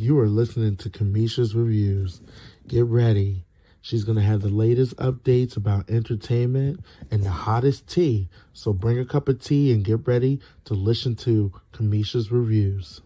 You 0.00 0.16
are 0.20 0.28
listening 0.28 0.76
to 0.76 0.90
Cameshia's 0.90 1.56
Reviews. 1.56 2.20
Get 2.68 2.84
ready. 2.84 3.44
She's 3.80 4.04
going 4.04 4.14
to 4.14 4.22
have 4.22 4.42
the 4.42 4.48
latest 4.48 4.94
updates 4.98 5.56
about 5.56 5.90
entertainment 5.90 6.84
and 7.10 7.24
the 7.24 7.30
hottest 7.30 7.88
tea. 7.88 8.28
So 8.52 8.72
bring 8.72 9.00
a 9.00 9.04
cup 9.04 9.28
of 9.28 9.42
tea 9.42 9.72
and 9.72 9.84
get 9.84 10.06
ready 10.06 10.38
to 10.66 10.74
listen 10.74 11.16
to 11.16 11.52
Cameshia's 11.72 12.30
Reviews. 12.30 13.00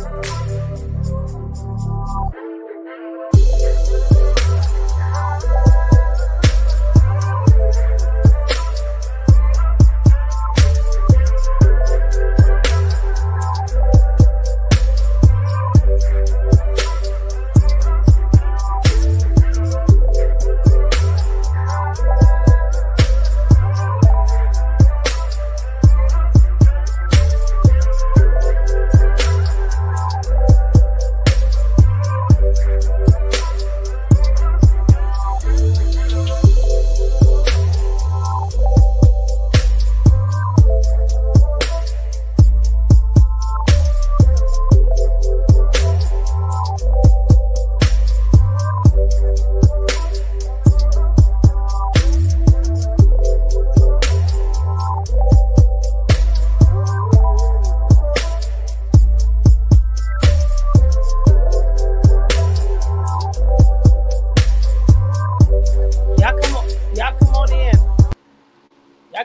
In. 0.00 0.30
Y'all 2.10 2.49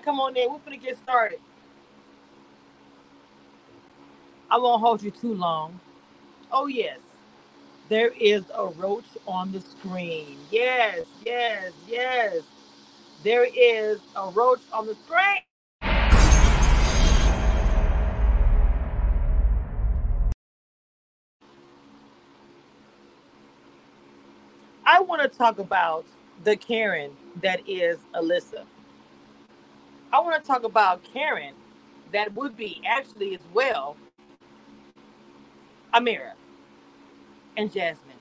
come 0.06 0.20
on 0.20 0.38
in. 0.38 0.52
We're 0.52 0.60
gonna 0.60 0.78
get 0.78 0.98
started. 1.00 1.40
I 4.52 4.58
won't 4.60 4.82
hold 4.82 5.02
you 5.02 5.12
too 5.12 5.34
long. 5.34 5.80
Oh 6.52 6.68
yes, 6.68 7.00
there 7.90 8.12
is 8.20 8.44
a 8.56 8.68
roach 8.68 9.06
on 9.28 9.52
the 9.52 9.62
screen. 9.62 10.38
Yes, 10.52 11.06
yes, 11.26 11.74
yes. 11.88 12.44
There 13.24 13.46
is 13.46 14.00
a 14.16 14.30
roach 14.30 14.62
on 14.72 14.86
the 14.86 14.96
screen. 14.96 15.42
I 24.86 25.02
want 25.02 25.24
to 25.24 25.28
talk 25.28 25.58
about 25.58 26.06
the 26.44 26.56
Karen 26.56 27.12
that 27.42 27.68
is 27.68 27.98
Alyssa. 28.14 28.66
I 30.16 30.22
want 30.22 30.42
to 30.42 30.48
talk 30.48 30.64
about 30.64 31.04
Karen 31.04 31.54
that 32.14 32.34
would 32.36 32.56
be 32.56 32.82
actually 32.88 33.36
as 33.36 33.42
well 33.54 33.98
Ameerah 35.94 36.32
and 37.58 37.70
Jasmine. 37.70 38.16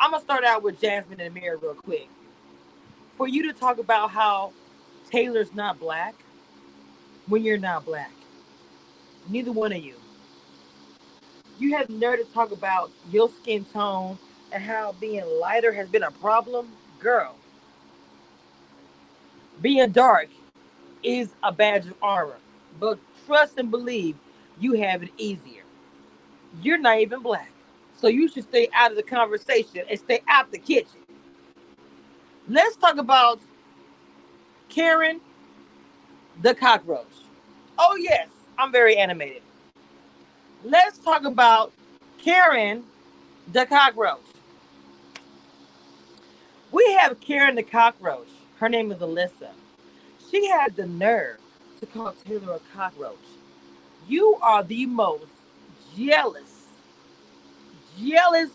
I'm 0.00 0.12
gonna 0.12 0.22
start 0.22 0.44
out 0.44 0.62
with 0.62 0.80
Jasmine 0.80 1.20
and 1.20 1.36
Ameerah 1.36 1.60
real 1.60 1.74
quick. 1.74 2.08
For 3.18 3.28
you 3.28 3.52
to 3.52 3.58
talk 3.58 3.76
about 3.76 4.12
how 4.12 4.54
Taylor's 5.10 5.54
not 5.54 5.78
black 5.78 6.14
when 7.26 7.44
you're 7.44 7.58
not 7.58 7.84
black. 7.84 8.12
Neither 9.28 9.52
one 9.52 9.72
of 9.72 9.84
you. 9.84 9.96
You 11.58 11.76
have 11.76 11.90
nerve 11.90 12.20
to 12.20 12.24
talk 12.32 12.50
about 12.50 12.90
your 13.10 13.28
skin 13.28 13.66
tone 13.66 14.16
and 14.52 14.62
how 14.62 14.92
being 14.92 15.26
lighter 15.38 15.72
has 15.74 15.86
been 15.90 16.04
a 16.04 16.10
problem, 16.12 16.68
girl. 16.98 17.36
Being 19.60 19.90
dark 19.90 20.28
is 21.06 21.30
a 21.44 21.52
badge 21.52 21.86
of 21.86 21.94
honor, 22.02 22.36
but 22.80 22.98
trust 23.26 23.58
and 23.58 23.70
believe 23.70 24.16
you 24.58 24.72
have 24.74 25.02
it 25.04 25.10
easier. 25.16 25.62
You're 26.60 26.78
not 26.78 26.98
even 26.98 27.22
black, 27.22 27.50
so 27.96 28.08
you 28.08 28.28
should 28.28 28.44
stay 28.44 28.68
out 28.74 28.90
of 28.90 28.96
the 28.96 29.02
conversation 29.02 29.82
and 29.88 29.98
stay 29.98 30.20
out 30.28 30.50
the 30.50 30.58
kitchen. 30.58 31.00
Let's 32.48 32.76
talk 32.76 32.98
about 32.98 33.40
Karen 34.68 35.20
the 36.42 36.54
cockroach. 36.54 37.06
Oh, 37.78 37.96
yes, 37.96 38.28
I'm 38.58 38.72
very 38.72 38.96
animated. 38.96 39.42
Let's 40.64 40.98
talk 40.98 41.24
about 41.24 41.72
Karen 42.18 42.84
the 43.52 43.66
cockroach. 43.66 44.20
We 46.72 46.92
have 46.94 47.20
Karen 47.20 47.54
the 47.54 47.62
cockroach. 47.62 48.28
Her 48.58 48.68
name 48.68 48.90
is 48.90 48.98
Alyssa. 48.98 49.50
She 50.30 50.48
had 50.48 50.76
the 50.76 50.86
nerve 50.86 51.38
to 51.80 51.86
call 51.86 52.14
Taylor 52.26 52.54
a 52.54 52.76
cockroach. 52.76 53.18
You 54.08 54.38
are 54.42 54.62
the 54.64 54.86
most 54.86 55.32
jealous, 55.96 56.66
jealous, 58.00 58.50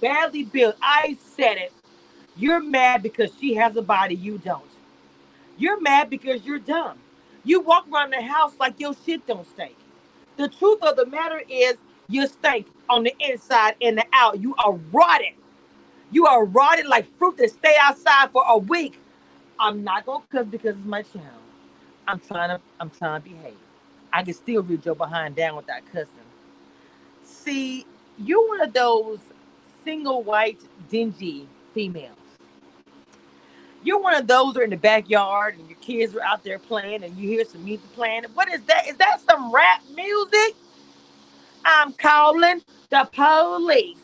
badly 0.00 0.44
built. 0.44 0.76
I 0.82 1.16
said 1.36 1.58
it. 1.58 1.72
You're 2.36 2.60
mad 2.62 3.02
because 3.02 3.32
she 3.40 3.54
has 3.56 3.76
a 3.76 3.82
body 3.82 4.14
you 4.16 4.38
don't. 4.38 4.64
You're 5.58 5.80
mad 5.80 6.10
because 6.10 6.44
you're 6.44 6.58
dumb. 6.60 6.98
You 7.44 7.60
walk 7.60 7.86
around 7.92 8.12
the 8.12 8.22
house 8.22 8.54
like 8.60 8.80
your 8.80 8.94
shit 9.06 9.26
don't 9.26 9.46
stink. 9.48 9.76
The 10.36 10.48
truth 10.48 10.82
of 10.82 10.96
the 10.96 11.06
matter 11.06 11.42
is 11.48 11.76
you 12.08 12.26
stink 12.26 12.66
on 12.90 13.04
the 13.04 13.14
inside 13.20 13.76
and 13.82 13.98
the 13.98 14.04
out. 14.12 14.40
You 14.40 14.54
are 14.64 14.74
rotten. 14.92 15.34
You 16.12 16.26
are 16.26 16.44
rotted 16.44 16.86
like 16.86 17.06
fruit 17.18 17.36
that 17.38 17.50
stay 17.50 17.76
outside 17.80 18.30
for 18.32 18.44
a 18.46 18.58
week. 18.58 19.00
I'm 19.60 19.84
not 19.84 20.06
gonna 20.06 20.24
cuss 20.32 20.46
because 20.46 20.76
it's 20.76 20.86
my 20.86 21.02
channel. 21.02 21.28
I'm 22.08 22.20
trying 22.20 22.50
to 22.50 22.60
I'm 22.80 22.90
trying 22.90 23.22
to 23.22 23.28
behave. 23.30 23.56
I 24.12 24.24
can 24.24 24.34
still 24.34 24.62
read 24.62 24.86
your 24.86 24.96
behind 24.96 25.36
down 25.36 25.56
without 25.56 25.82
cussing. 25.92 26.08
See, 27.24 27.86
you're 28.18 28.48
one 28.48 28.62
of 28.62 28.72
those 28.74 29.20
single 29.84 30.22
white 30.24 30.60
dingy 30.90 31.48
females. 31.74 32.16
You're 33.84 34.00
one 34.00 34.14
of 34.16 34.26
those 34.26 34.54
who 34.54 34.60
are 34.60 34.64
in 34.64 34.70
the 34.70 34.76
backyard 34.76 35.58
and 35.58 35.68
your 35.68 35.78
kids 35.78 36.14
are 36.16 36.22
out 36.22 36.44
there 36.44 36.58
playing 36.58 37.04
and 37.04 37.16
you 37.16 37.28
hear 37.28 37.44
some 37.44 37.64
music 37.64 37.92
playing. 37.94 38.24
What 38.34 38.48
is 38.52 38.62
that? 38.64 38.88
Is 38.88 38.96
that 38.98 39.20
some 39.28 39.52
rap 39.54 39.82
music? 39.94 40.56
I'm 41.64 41.92
calling 41.94 42.62
the 42.90 43.08
police. 43.12 43.98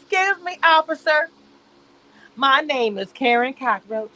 Excuse 0.00 0.44
me, 0.44 0.58
officer. 0.64 1.30
My 2.36 2.60
name 2.62 2.98
is 2.98 3.12
Karen 3.12 3.54
Cockroach. 3.54 4.10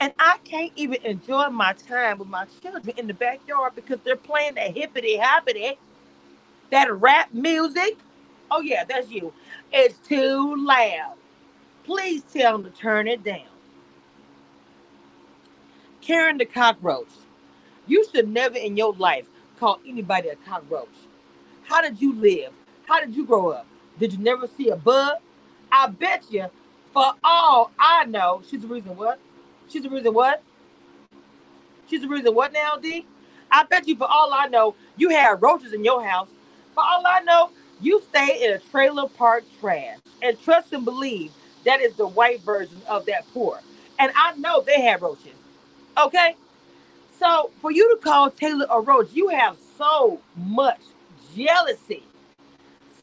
And 0.00 0.14
I 0.18 0.38
can't 0.44 0.72
even 0.76 1.02
enjoy 1.04 1.50
my 1.50 1.74
time 1.74 2.18
with 2.18 2.28
my 2.28 2.46
children 2.62 2.94
in 2.98 3.08
the 3.08 3.14
backyard 3.14 3.74
because 3.76 3.98
they're 4.04 4.16
playing 4.16 4.56
that 4.56 4.76
hippity 4.76 5.18
hoppity, 5.18 5.78
that 6.70 6.92
rap 6.92 7.34
music. 7.34 7.98
Oh, 8.50 8.60
yeah, 8.62 8.84
that's 8.84 9.10
you. 9.10 9.32
It's 9.72 9.98
too 10.06 10.56
loud. 10.66 11.14
Please 11.84 12.22
tell 12.24 12.58
them 12.58 12.70
to 12.70 12.78
turn 12.78 13.08
it 13.08 13.24
down. 13.24 13.46
Karen 16.02 16.38
the 16.38 16.46
cockroach. 16.46 17.08
You 17.86 18.06
should 18.12 18.28
never 18.28 18.58
in 18.58 18.76
your 18.76 18.94
life 18.94 19.26
call 19.58 19.80
anybody 19.86 20.28
a 20.30 20.36
cockroach. 20.36 20.88
How 21.64 21.82
did 21.82 22.00
you 22.00 22.14
live? 22.14 22.52
How 22.86 23.00
did 23.00 23.14
you 23.16 23.26
grow 23.26 23.50
up? 23.50 23.66
Did 23.98 24.12
you 24.14 24.18
never 24.20 24.46
see 24.46 24.70
a 24.70 24.76
bug? 24.76 25.18
I 25.72 25.88
bet 25.88 26.24
you, 26.30 26.46
for 26.92 27.14
all 27.24 27.72
I 27.78 28.04
know, 28.06 28.42
she's 28.48 28.62
the 28.62 28.68
reason 28.68 28.96
what? 28.96 29.20
She's 29.70 29.82
the 29.82 29.90
reason 29.90 30.12
what? 30.12 30.42
She's 31.88 32.02
the 32.02 32.08
reason 32.08 32.34
what 32.34 32.52
now, 32.52 32.76
D? 32.76 33.06
I 33.50 33.64
bet 33.64 33.88
you, 33.88 33.96
for 33.96 34.08
all 34.08 34.32
I 34.32 34.46
know, 34.46 34.74
you 34.96 35.10
have 35.10 35.42
roaches 35.42 35.72
in 35.72 35.84
your 35.84 36.04
house. 36.04 36.28
For 36.74 36.82
all 36.82 37.04
I 37.06 37.20
know, 37.20 37.50
you 37.80 38.02
stay 38.10 38.44
in 38.44 38.52
a 38.52 38.58
trailer 38.58 39.08
park 39.08 39.44
trash. 39.60 39.98
And 40.22 40.40
trust 40.42 40.72
and 40.72 40.84
believe 40.84 41.32
that 41.64 41.80
is 41.80 41.94
the 41.94 42.06
white 42.06 42.40
version 42.42 42.80
of 42.88 43.06
that 43.06 43.26
poor. 43.32 43.60
And 43.98 44.12
I 44.14 44.36
know 44.36 44.62
they 44.62 44.82
have 44.82 45.02
roaches. 45.02 45.34
Okay? 46.00 46.36
So 47.18 47.50
for 47.60 47.70
you 47.72 47.94
to 47.94 48.00
call 48.02 48.30
Taylor 48.30 48.66
a 48.70 48.80
roach, 48.80 49.10
you 49.12 49.28
have 49.28 49.56
so 49.76 50.20
much 50.36 50.80
jealousy. 51.36 52.02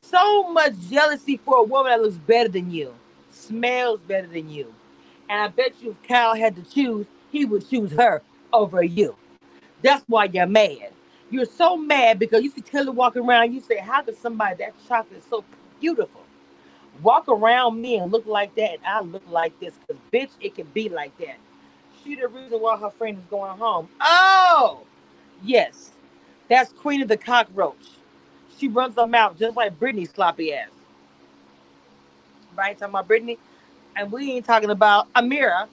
So 0.01 0.51
much 0.51 0.73
jealousy 0.89 1.37
for 1.37 1.57
a 1.57 1.63
woman 1.63 1.91
that 1.91 2.01
looks 2.01 2.17
better 2.17 2.49
than 2.49 2.71
you, 2.71 2.93
smells 3.31 3.99
better 4.01 4.27
than 4.27 4.49
you. 4.49 4.73
And 5.29 5.41
I 5.41 5.47
bet 5.49 5.73
you 5.81 5.91
if 5.91 6.07
Kyle 6.07 6.35
had 6.35 6.55
to 6.57 6.63
choose, 6.63 7.07
he 7.31 7.45
would 7.45 7.69
choose 7.69 7.91
her 7.93 8.21
over 8.53 8.83
you. 8.83 9.15
That's 9.83 10.03
why 10.07 10.25
you're 10.25 10.47
mad. 10.47 10.91
You're 11.29 11.45
so 11.45 11.77
mad 11.77 12.19
because 12.19 12.43
you 12.43 12.51
see 12.51 12.61
Taylor 12.61 12.91
walking 12.91 13.23
around. 13.23 13.53
You 13.53 13.61
say, 13.61 13.77
How 13.77 14.01
could 14.03 14.17
somebody 14.17 14.55
that 14.57 14.73
chocolate 14.87 15.23
so 15.29 15.43
beautiful 15.79 16.21
walk 17.03 17.27
around 17.29 17.81
me 17.81 17.97
and 17.97 18.11
look 18.11 18.25
like 18.27 18.55
that? 18.55 18.75
And 18.75 18.85
I 18.87 19.01
look 19.01 19.23
like 19.29 19.59
this 19.59 19.73
because, 19.87 20.01
bitch, 20.13 20.31
it 20.41 20.55
can 20.55 20.67
be 20.73 20.89
like 20.89 21.17
that. 21.19 21.37
She 22.03 22.15
the 22.15 22.27
reason 22.27 22.59
why 22.61 22.77
her 22.77 22.91
friend 22.91 23.17
is 23.19 23.25
going 23.25 23.57
home. 23.57 23.89
Oh, 24.01 24.83
yes. 25.43 25.91
That's 26.49 26.71
Queen 26.73 27.01
of 27.01 27.07
the 27.09 27.17
Cockroach. 27.17 27.75
She 28.57 28.67
runs 28.69 28.95
them 28.95 29.15
out 29.15 29.37
just 29.39 29.57
like 29.57 29.79
Britney's 29.79 30.11
sloppy 30.11 30.53
ass. 30.53 30.69
Right? 32.55 32.77
Talking 32.77 32.93
about 32.95 33.07
Britney. 33.09 33.37
And 33.97 34.11
we 34.11 34.33
ain't 34.33 34.45
talking 34.45 34.71
about 34.71 35.11
Ameerah, 35.15 35.67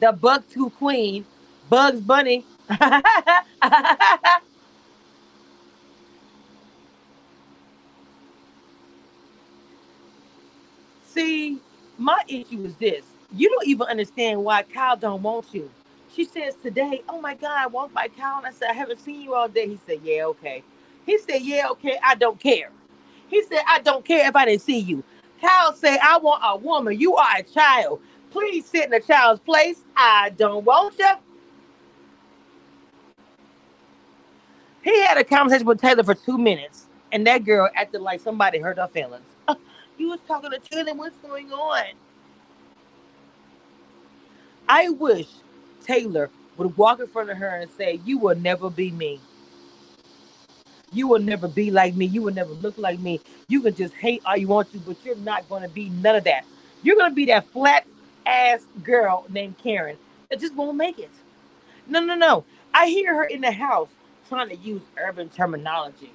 the 0.00 0.12
Bug 0.12 0.44
Two 0.50 0.70
Queen, 0.70 1.26
Bugs 1.70 2.00
Bunny. 2.00 2.44
See, 11.06 11.58
my 11.98 12.20
issue 12.28 12.64
is 12.64 12.76
this. 12.76 13.04
You 13.34 13.50
don't 13.50 13.66
even 13.68 13.86
understand 13.88 14.44
why 14.44 14.62
Kyle 14.64 14.96
don't 14.96 15.22
want 15.22 15.46
you. 15.54 15.70
She 16.14 16.24
says 16.24 16.54
today, 16.62 17.02
oh 17.08 17.20
my 17.20 17.34
God, 17.34 17.52
I 17.56 17.66
walked 17.68 17.94
by 17.94 18.08
Kyle 18.08 18.38
and 18.38 18.46
I 18.46 18.52
said, 18.52 18.70
I 18.70 18.74
haven't 18.74 19.00
seen 19.00 19.20
you 19.22 19.34
all 19.34 19.48
day. 19.48 19.68
He 19.68 19.78
said, 19.86 20.00
yeah, 20.04 20.24
okay. 20.26 20.64
He 21.06 21.18
said, 21.18 21.42
yeah, 21.42 21.68
okay, 21.70 21.98
I 22.04 22.16
don't 22.16 22.40
care. 22.40 22.70
He 23.28 23.42
said, 23.44 23.62
I 23.68 23.80
don't 23.80 24.04
care 24.04 24.28
if 24.28 24.36
I 24.36 24.46
didn't 24.46 24.62
see 24.62 24.78
you. 24.78 25.04
Kyle 25.44 25.74
said, 25.74 25.98
I 26.02 26.18
want 26.18 26.42
a 26.44 26.56
woman. 26.56 26.98
You 26.98 27.16
are 27.16 27.38
a 27.38 27.42
child. 27.42 28.00
Please 28.30 28.66
sit 28.66 28.86
in 28.86 28.94
a 28.94 29.00
child's 29.00 29.40
place. 29.40 29.80
I 29.96 30.30
don't 30.30 30.64
want 30.64 30.98
you. 30.98 31.10
He 34.82 35.02
had 35.04 35.18
a 35.18 35.24
conversation 35.24 35.66
with 35.66 35.80
Taylor 35.80 36.04
for 36.04 36.14
two 36.14 36.38
minutes, 36.38 36.86
and 37.12 37.26
that 37.26 37.44
girl 37.44 37.68
acted 37.76 38.02
like 38.02 38.20
somebody 38.20 38.58
hurt 38.58 38.78
her 38.78 38.88
feelings. 38.88 39.26
you 39.98 40.08
was 40.10 40.20
talking 40.28 40.50
to 40.50 40.58
Taylor. 40.60 40.94
What's 40.94 41.18
going 41.18 41.52
on? 41.52 41.84
I 44.68 44.90
wish 44.90 45.28
Taylor 45.84 46.30
would 46.56 46.76
walk 46.76 47.00
in 47.00 47.06
front 47.08 47.30
of 47.30 47.38
her 47.38 47.48
and 47.48 47.70
say, 47.70 48.00
You 48.04 48.18
will 48.18 48.36
never 48.36 48.70
be 48.70 48.90
me. 48.92 49.20
You 50.94 51.08
will 51.08 51.20
never 51.20 51.48
be 51.48 51.70
like 51.70 51.94
me. 51.96 52.06
You 52.06 52.22
will 52.22 52.34
never 52.34 52.52
look 52.54 52.78
like 52.78 53.00
me. 53.00 53.20
You 53.48 53.60
can 53.62 53.74
just 53.74 53.94
hate 53.94 54.22
all 54.24 54.36
you 54.36 54.48
want 54.48 54.72
to, 54.72 54.78
but 54.78 54.96
you're 55.04 55.16
not 55.16 55.48
going 55.48 55.62
to 55.62 55.68
be 55.68 55.90
none 55.90 56.16
of 56.16 56.24
that. 56.24 56.44
You're 56.82 56.96
going 56.96 57.10
to 57.10 57.14
be 57.14 57.26
that 57.26 57.46
flat 57.48 57.86
ass 58.26 58.64
girl 58.82 59.26
named 59.28 59.58
Karen 59.58 59.96
that 60.30 60.40
just 60.40 60.54
won't 60.54 60.76
make 60.76 60.98
it. 60.98 61.10
No, 61.86 62.00
no, 62.00 62.14
no. 62.14 62.44
I 62.72 62.86
hear 62.86 63.14
her 63.14 63.24
in 63.24 63.40
the 63.40 63.52
house 63.52 63.90
trying 64.28 64.48
to 64.48 64.56
use 64.56 64.82
urban 64.98 65.28
terminology. 65.28 66.12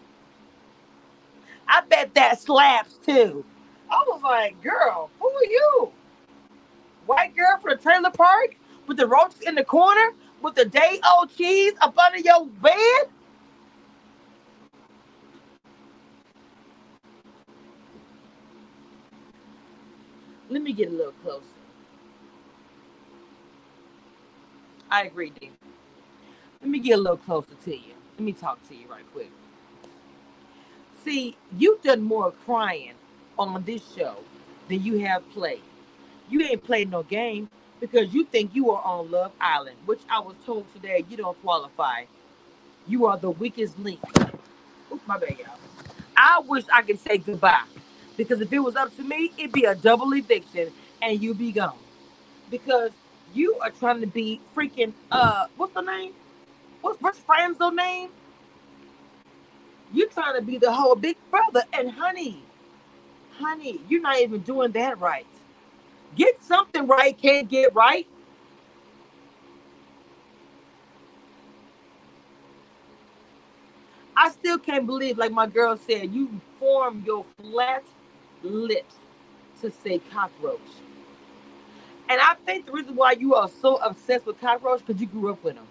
I 1.67 1.81
bet 1.87 2.13
that 2.15 2.41
slaps 2.41 2.95
too. 3.05 3.45
I 3.91 4.03
was 4.07 4.21
like, 4.23 4.61
girl, 4.61 5.09
who 5.19 5.27
are 5.27 5.45
you? 5.45 5.91
White 7.05 7.35
girl 7.35 7.59
from 7.61 7.71
the 7.71 7.81
trailer 7.81 8.11
park 8.11 8.55
with 8.87 8.97
the 8.97 9.07
roaches 9.07 9.41
in 9.41 9.55
the 9.55 9.63
corner 9.63 10.13
with 10.41 10.55
the 10.55 10.65
day 10.65 10.99
old 11.07 11.35
cheese 11.35 11.73
up 11.81 11.97
under 11.97 12.19
your 12.19 12.45
bed? 12.47 13.07
Let 20.49 20.63
me 20.63 20.73
get 20.73 20.89
a 20.89 20.91
little 20.91 21.13
closer. 21.23 21.43
I 24.89 25.03
agree, 25.03 25.31
D. 25.31 25.51
Let 26.61 26.69
me 26.69 26.79
get 26.79 26.97
a 26.97 27.01
little 27.01 27.17
closer 27.17 27.53
to 27.65 27.71
you. 27.71 27.93
Let 28.17 28.25
me 28.25 28.33
talk 28.33 28.67
to 28.67 28.75
you 28.75 28.87
right 28.89 29.05
quick. 29.13 29.31
See, 31.03 31.37
you've 31.57 31.81
done 31.83 32.01
more 32.01 32.31
crying 32.31 32.93
on 33.37 33.63
this 33.63 33.81
show 33.95 34.17
than 34.67 34.83
you 34.83 34.99
have 34.99 35.29
played. 35.31 35.61
You 36.29 36.41
ain't 36.41 36.63
played 36.63 36.91
no 36.91 37.03
game 37.03 37.49
because 37.79 38.13
you 38.13 38.25
think 38.25 38.55
you 38.55 38.71
are 38.71 38.83
on 38.83 39.11
Love 39.11 39.31
Island, 39.39 39.77
which 39.85 40.01
I 40.09 40.19
was 40.19 40.35
told 40.45 40.71
today 40.73 41.05
you 41.09 41.17
don't 41.17 41.39
qualify. 41.41 42.05
You 42.87 43.05
are 43.05 43.17
the 43.17 43.31
weakest 43.31 43.77
link. 43.79 43.99
Oops, 44.91 45.07
my 45.07 45.17
bad, 45.19 45.37
y'all. 45.37 45.57
I 46.17 46.41
wish 46.47 46.65
I 46.73 46.81
could 46.81 46.99
say 46.99 47.19
goodbye 47.19 47.63
because 48.19 48.41
if 48.41 48.53
it 48.53 48.59
was 48.59 48.75
up 48.77 48.95
to 48.97 49.03
me, 49.03 49.33
it'd 49.39 49.53
be 49.53 49.65
a 49.65 49.75
double 49.75 50.13
eviction 50.13 50.71
and 51.01 51.23
you'd 51.23 51.39
be 51.39 51.53
gone 51.53 51.79
because 52.51 52.91
you 53.33 53.57
are 53.61 53.71
trying 53.71 54.01
to 54.01 54.07
be 54.07 54.41
freaking 54.55 54.93
uh, 55.11 55.47
what's 55.57 55.73
the 55.73 55.81
name? 55.81 56.13
What's 56.81 57.19
Franzo's 57.21 57.75
name? 57.75 58.11
You're 59.93 60.09
trying 60.09 60.35
to 60.35 60.41
be 60.41 60.57
the 60.57 60.71
whole 60.71 60.95
big 60.95 61.17
brother, 61.31 61.63
and 61.73 61.91
honey, 61.91 62.43
honey, 63.39 63.81
you're 63.89 64.01
not 64.01 64.19
even 64.19 64.41
doing 64.41 64.71
that 64.73 64.99
right. 64.99 65.25
Get 66.15 66.43
something 66.43 66.87
right, 66.87 67.17
can't 67.17 67.49
get 67.49 67.73
right. 67.75 68.07
I 74.17 74.31
still 74.31 74.59
can't 74.59 74.85
believe, 74.85 75.17
like 75.17 75.31
my 75.31 75.47
girl 75.47 75.77
said, 75.77 76.13
you 76.13 76.41
form 76.59 77.03
your 77.05 77.25
flat 77.41 77.83
lips 78.43 78.95
to 79.61 79.71
say 79.71 79.99
cockroach. 80.11 80.59
And 82.09 82.21
I 82.21 82.35
think 82.45 82.67
the 82.67 82.73
reason 82.73 82.95
why 82.95 83.13
you 83.13 83.35
are 83.35 83.49
so 83.61 83.77
obsessed 83.77 84.25
with 84.27 84.39
cockroach 84.41 84.81
because 84.85 85.01
you 85.01 85.07
grew 85.07 85.31
up 85.31 85.43
with 85.43 85.55
them. 85.55 85.67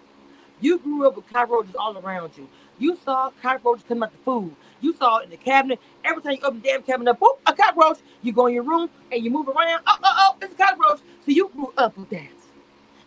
You 0.61 0.79
grew 0.79 1.07
up 1.07 1.17
with 1.17 1.31
cockroaches 1.31 1.75
all 1.75 1.97
around 1.97 2.33
you. 2.37 2.49
You 2.79 2.97
saw 3.05 3.31
cockroaches 3.41 3.85
come 3.87 4.03
out 4.03 4.11
the 4.11 4.19
food. 4.19 4.55
You 4.81 4.93
saw 4.93 5.19
it 5.19 5.25
in 5.25 5.29
the 5.31 5.37
cabinet. 5.37 5.79
Every 6.05 6.23
time 6.23 6.33
you 6.33 6.39
open 6.43 6.61
the 6.61 6.69
damn 6.69 6.83
cabinet 6.83 7.11
up, 7.11 7.21
a 7.47 7.53
cockroach. 7.53 7.99
You 8.23 8.33
go 8.33 8.47
in 8.47 8.55
your 8.55 8.63
room 8.63 8.89
and 9.11 9.23
you 9.23 9.31
move 9.31 9.47
around. 9.49 9.83
Oh, 9.87 9.97
oh, 10.03 10.15
oh, 10.33 10.37
it's 10.41 10.53
a 10.53 10.57
cockroach. 10.57 10.99
So 11.25 11.31
you 11.31 11.49
grew 11.55 11.73
up 11.77 11.97
with 11.97 12.09
that. 12.11 12.29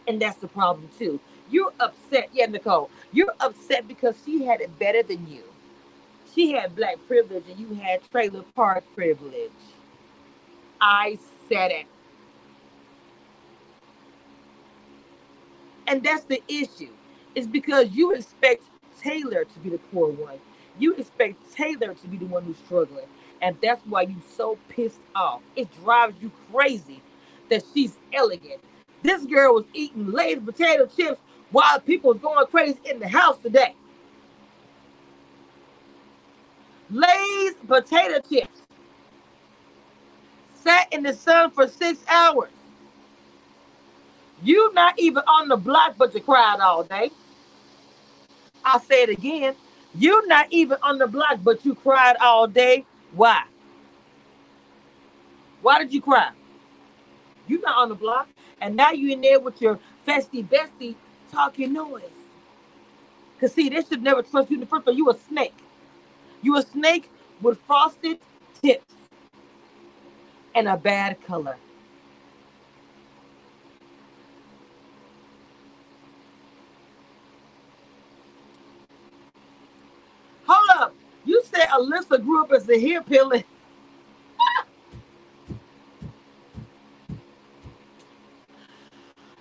And 0.08 0.20
that's 0.22 0.38
the 0.38 0.48
problem 0.48 0.88
too. 0.98 1.20
You're 1.50 1.72
upset. 1.80 2.30
Yeah, 2.32 2.46
Nicole. 2.46 2.90
You're 3.12 3.34
upset 3.40 3.88
because 3.88 4.16
she 4.24 4.44
had 4.44 4.60
it 4.62 4.78
better 4.78 5.02
than 5.02 5.26
you. 5.28 5.44
She 6.34 6.52
had 6.52 6.76
black 6.76 6.96
privilege 7.06 7.44
and 7.50 7.58
you 7.58 7.74
had 7.74 8.00
trailer 8.10 8.42
park 8.54 8.84
privilege. 8.94 9.50
I 10.80 11.18
said 11.48 11.70
it. 11.70 11.86
And 15.86 16.02
that's 16.02 16.24
the 16.24 16.42
issue. 16.48 16.90
It's 17.34 17.46
because 17.46 17.90
you 17.92 18.12
expect 18.12 18.64
Taylor 19.00 19.44
to 19.44 19.58
be 19.60 19.70
the 19.70 19.78
poor 19.78 20.10
one. 20.10 20.38
You 20.78 20.94
expect 20.94 21.52
Taylor 21.54 21.94
to 21.94 22.08
be 22.08 22.16
the 22.16 22.26
one 22.26 22.44
who's 22.44 22.56
struggling. 22.58 23.06
And 23.42 23.56
that's 23.62 23.84
why 23.86 24.02
you 24.02 24.16
are 24.16 24.36
so 24.36 24.58
pissed 24.68 25.00
off. 25.14 25.42
It 25.56 25.68
drives 25.82 26.16
you 26.22 26.30
crazy 26.52 27.02
that 27.50 27.62
she's 27.74 27.98
elegant. 28.12 28.60
This 29.02 29.24
girl 29.26 29.54
was 29.54 29.64
eating 29.74 30.12
Lay's 30.12 30.38
potato 30.38 30.86
chips 30.86 31.20
while 31.50 31.80
people 31.80 32.12
was 32.12 32.22
going 32.22 32.46
crazy 32.46 32.78
in 32.86 33.00
the 33.00 33.08
house 33.08 33.38
today. 33.38 33.74
Lay's 36.92 37.54
potato 37.68 38.20
chips. 38.28 38.62
Sat 40.54 40.92
in 40.92 41.02
the 41.04 41.14
sun 41.14 41.50
for 41.52 41.68
six 41.68 42.00
hours. 42.08 42.50
You 44.44 44.72
not 44.74 44.98
even 44.98 45.22
on 45.28 45.48
the 45.48 45.56
block, 45.56 45.96
but 45.98 46.14
you 46.14 46.20
cried 46.20 46.60
all 46.60 46.84
day. 46.84 47.10
I'll 48.64 48.80
say 48.80 49.04
it 49.04 49.10
again. 49.10 49.56
You're 49.94 50.26
not 50.28 50.48
even 50.50 50.78
on 50.82 50.98
the 50.98 51.06
block, 51.08 51.40
but 51.42 51.64
you 51.66 51.74
cried 51.74 52.16
all 52.20 52.46
day. 52.48 52.84
Why? 53.14 53.44
Why 55.62 55.78
did 55.80 55.92
you 55.92 56.02
cry? 56.02 56.30
You're 57.48 57.62
not 57.62 57.76
on 57.78 57.90
the 57.90 57.96
block, 57.96 58.28
and 58.60 58.76
now 58.76 58.92
you're 58.92 59.12
in 59.12 59.22
there 59.22 59.40
with 59.40 59.60
your 59.62 59.78
festy 60.06 60.46
bestie 60.46 60.96
talking 61.32 61.72
noise. 61.72 62.04
Cause 63.40 63.54
see, 63.54 63.68
they 63.70 63.82
should 63.82 64.02
never 64.02 64.22
trust 64.22 64.50
you 64.50 64.56
in 64.56 64.60
the 64.60 64.66
first 64.66 64.84
place. 64.84 64.96
You 64.98 65.10
a 65.10 65.14
snake. 65.28 65.54
You 66.42 66.56
a 66.58 66.62
snake 66.62 67.10
with 67.40 67.60
frosted 67.66 68.18
tips 68.62 68.94
and 70.54 70.68
a 70.68 70.76
bad 70.76 71.24
color. 71.26 71.56
Hold 80.46 80.70
up. 80.78 80.94
You 81.24 81.42
said 81.44 81.68
Alyssa 81.68 82.22
grew 82.24 82.42
up 82.42 82.52
as 82.52 82.68
a 82.68 82.80
hair 82.80 83.02
peeler. 83.02 83.42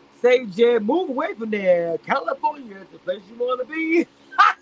Say, 0.21 0.45
Jay, 0.47 0.79
move 0.79 1.09
away 1.09 1.33
from 1.33 1.51
there. 1.51 1.97
California 1.99 2.77
is 2.77 2.87
the 2.91 2.99
place 2.99 3.21
you 3.31 3.37
want 3.37 3.61
to 3.61 3.67
be. 3.73 4.07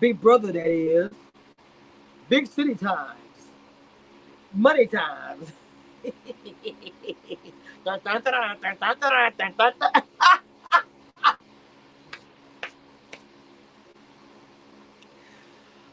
Big 0.00 0.20
brother, 0.20 0.52
that 0.52 0.66
is. 0.66 1.10
Big 2.28 2.46
city 2.46 2.74
times. 2.74 3.18
Money 4.52 4.86
times. 4.86 5.52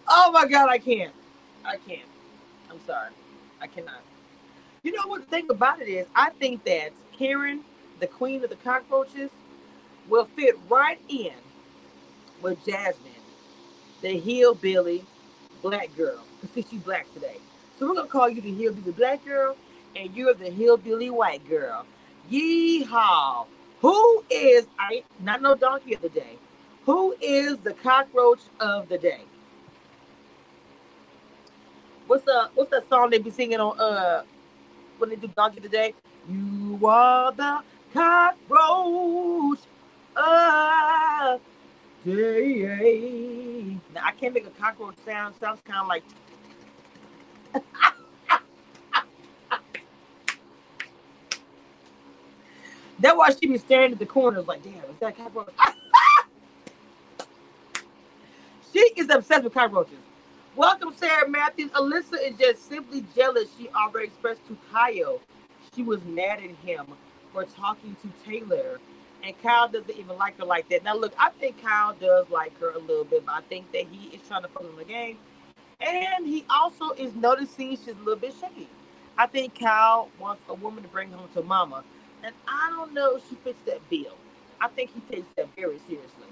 oh 0.10 0.32
my 0.32 0.48
god, 0.48 0.70
I 0.70 0.78
can't. 0.80 1.14
I 1.66 1.78
can't. 1.78 2.08
I'm 2.72 2.80
sorry. 2.86 3.12
I 3.62 3.68
cannot. 3.68 4.02
You 4.84 4.94
know 4.94 5.08
what 5.08 5.22
the 5.22 5.28
thing 5.28 5.48
about 5.50 5.82
it 5.82 5.88
is? 5.90 6.08
I 6.16 6.30
think 6.32 6.64
that 6.66 6.92
Karen, 7.14 7.62
the 8.00 8.08
queen 8.08 8.44
of 8.44 8.50
the 8.52 8.56
cockroaches, 8.58 9.32
will 10.10 10.26
fit 10.26 10.58
right 10.70 11.00
in 11.10 11.34
with 12.42 12.64
Jasmine, 12.66 13.12
the 14.06 14.20
hillbilly 14.20 15.04
black 15.64 15.90
girl. 15.98 16.20
Because 16.40 16.70
she's 16.70 16.82
black 16.82 17.12
today. 17.16 17.38
So 17.80 17.88
we're 17.88 17.96
gonna 17.96 18.08
call 18.08 18.30
you 18.30 18.40
the 18.40 18.54
hillbilly 18.54 18.92
black 18.92 19.26
girl, 19.26 19.58
and 19.96 20.16
you're 20.16 20.36
the 20.36 20.52
hillbilly 20.52 21.10
white 21.10 21.48
girl. 21.50 21.88
Yeehaw! 22.32 23.48
Who 23.82 24.24
is 24.30 24.68
I 24.78 25.04
not 25.20 25.42
no 25.42 25.56
donkey 25.56 25.96
of 25.96 26.02
the 26.04 26.10
day? 26.10 26.38
Who 26.86 27.16
is 27.20 27.58
the 27.58 27.74
cockroach 27.74 28.42
of 28.60 28.90
the 28.90 29.00
day? 29.00 29.22
What's 32.06 32.26
the 32.26 32.50
what's 32.54 32.70
that 32.70 32.88
song 32.88 33.10
they 33.10 33.18
be 33.18 33.32
singing 33.32 33.60
on 33.60 33.80
uh 33.80 34.22
when 35.00 35.10
they 35.10 35.16
do 35.16 35.28
donkey 35.36 35.58
of 35.58 35.64
the 35.64 35.70
day? 35.70 35.96
You 36.30 36.80
are 36.86 37.32
the 37.32 37.62
cockroach 37.92 39.60
of 40.16 41.42
day. 42.06 43.78
Now 43.96 44.04
I 44.06 44.14
can't 44.14 44.34
make 44.34 44.48
a 44.48 44.52
cockroach 44.52 44.98
sound. 45.06 45.36
Sounds 45.38 45.62
kind 45.66 45.82
of 45.82 45.88
like 45.88 46.04
That's 53.00 53.18
why 53.18 53.30
she 53.32 53.48
be 53.48 53.58
staring 53.58 53.92
at 53.94 54.00
the 54.00 54.06
corners 54.06 54.48
like, 54.48 54.64
damn, 54.64 54.74
is 54.76 54.98
that 55.02 55.18
cockroach? 55.18 55.50
she 58.74 58.80
is 58.98 59.10
obsessed 59.10 59.44
with 59.44 59.54
cockroaches. 59.54 59.98
Welcome, 60.56 60.94
Sarah 60.96 61.30
Matthews. 61.30 61.72
Alyssa 61.72 62.22
is 62.24 62.38
just 62.40 62.68
simply 62.70 63.04
jealous. 63.16 63.50
She 63.58 63.68
already 63.70 64.08
expressed 64.08 64.46
to 64.48 64.58
Kyle 64.72 65.20
she 65.76 65.84
was 65.84 66.04
mad 66.06 66.40
at 66.40 66.56
him 66.68 66.86
for 67.34 67.44
talking 67.46 67.96
to 68.02 68.30
Taylor. 68.30 68.80
And 69.26 69.42
Kyle 69.44 69.70
doesn't 69.70 69.98
even 69.98 70.18
like 70.18 70.40
her 70.40 70.46
like 70.46 70.70
that. 70.70 70.86
Now, 70.86 70.96
look, 70.96 71.14
I 71.20 71.32
think 71.32 71.62
Kyle 71.64 71.96
does 71.96 72.30
like 72.32 72.60
her 72.62 72.72
a 72.72 72.80
little 72.80 73.06
bit, 73.06 73.26
but 73.28 73.34
I 73.36 73.42
think 73.44 73.72
that 73.74 73.88
he 73.92 74.10
is 74.10 74.22
trying 74.28 74.44
to 74.44 74.50
focus 74.50 74.70
on 74.72 74.78
the 74.78 74.86
game. 74.86 75.18
And 75.82 76.28
he 76.28 76.46
also 76.50 76.92
is 76.92 77.16
noticing 77.16 77.72
she's 77.72 77.90
a 77.90 77.94
little 77.94 78.18
bit 78.18 78.36
shaky. 78.42 78.70
I 79.18 79.28
think 79.28 79.60
Kyle 79.60 80.10
wants 80.20 80.44
a 80.50 80.56
woman 80.56 80.84
to 80.84 80.90
bring 80.90 81.12
home 81.12 81.30
to 81.36 81.44
mama. 81.44 81.84
And 82.24 82.36
I 82.48 82.72
don't 82.72 82.94
know 82.94 83.18
if 83.18 83.30
she 83.30 83.36
fits 83.38 83.60
that 83.68 83.88
bill. 83.90 84.16
I 84.62 84.70
think 84.70 84.92
he 84.94 85.02
takes 85.02 85.28
that 85.38 85.48
very 85.56 85.80
seriously. 85.88 86.28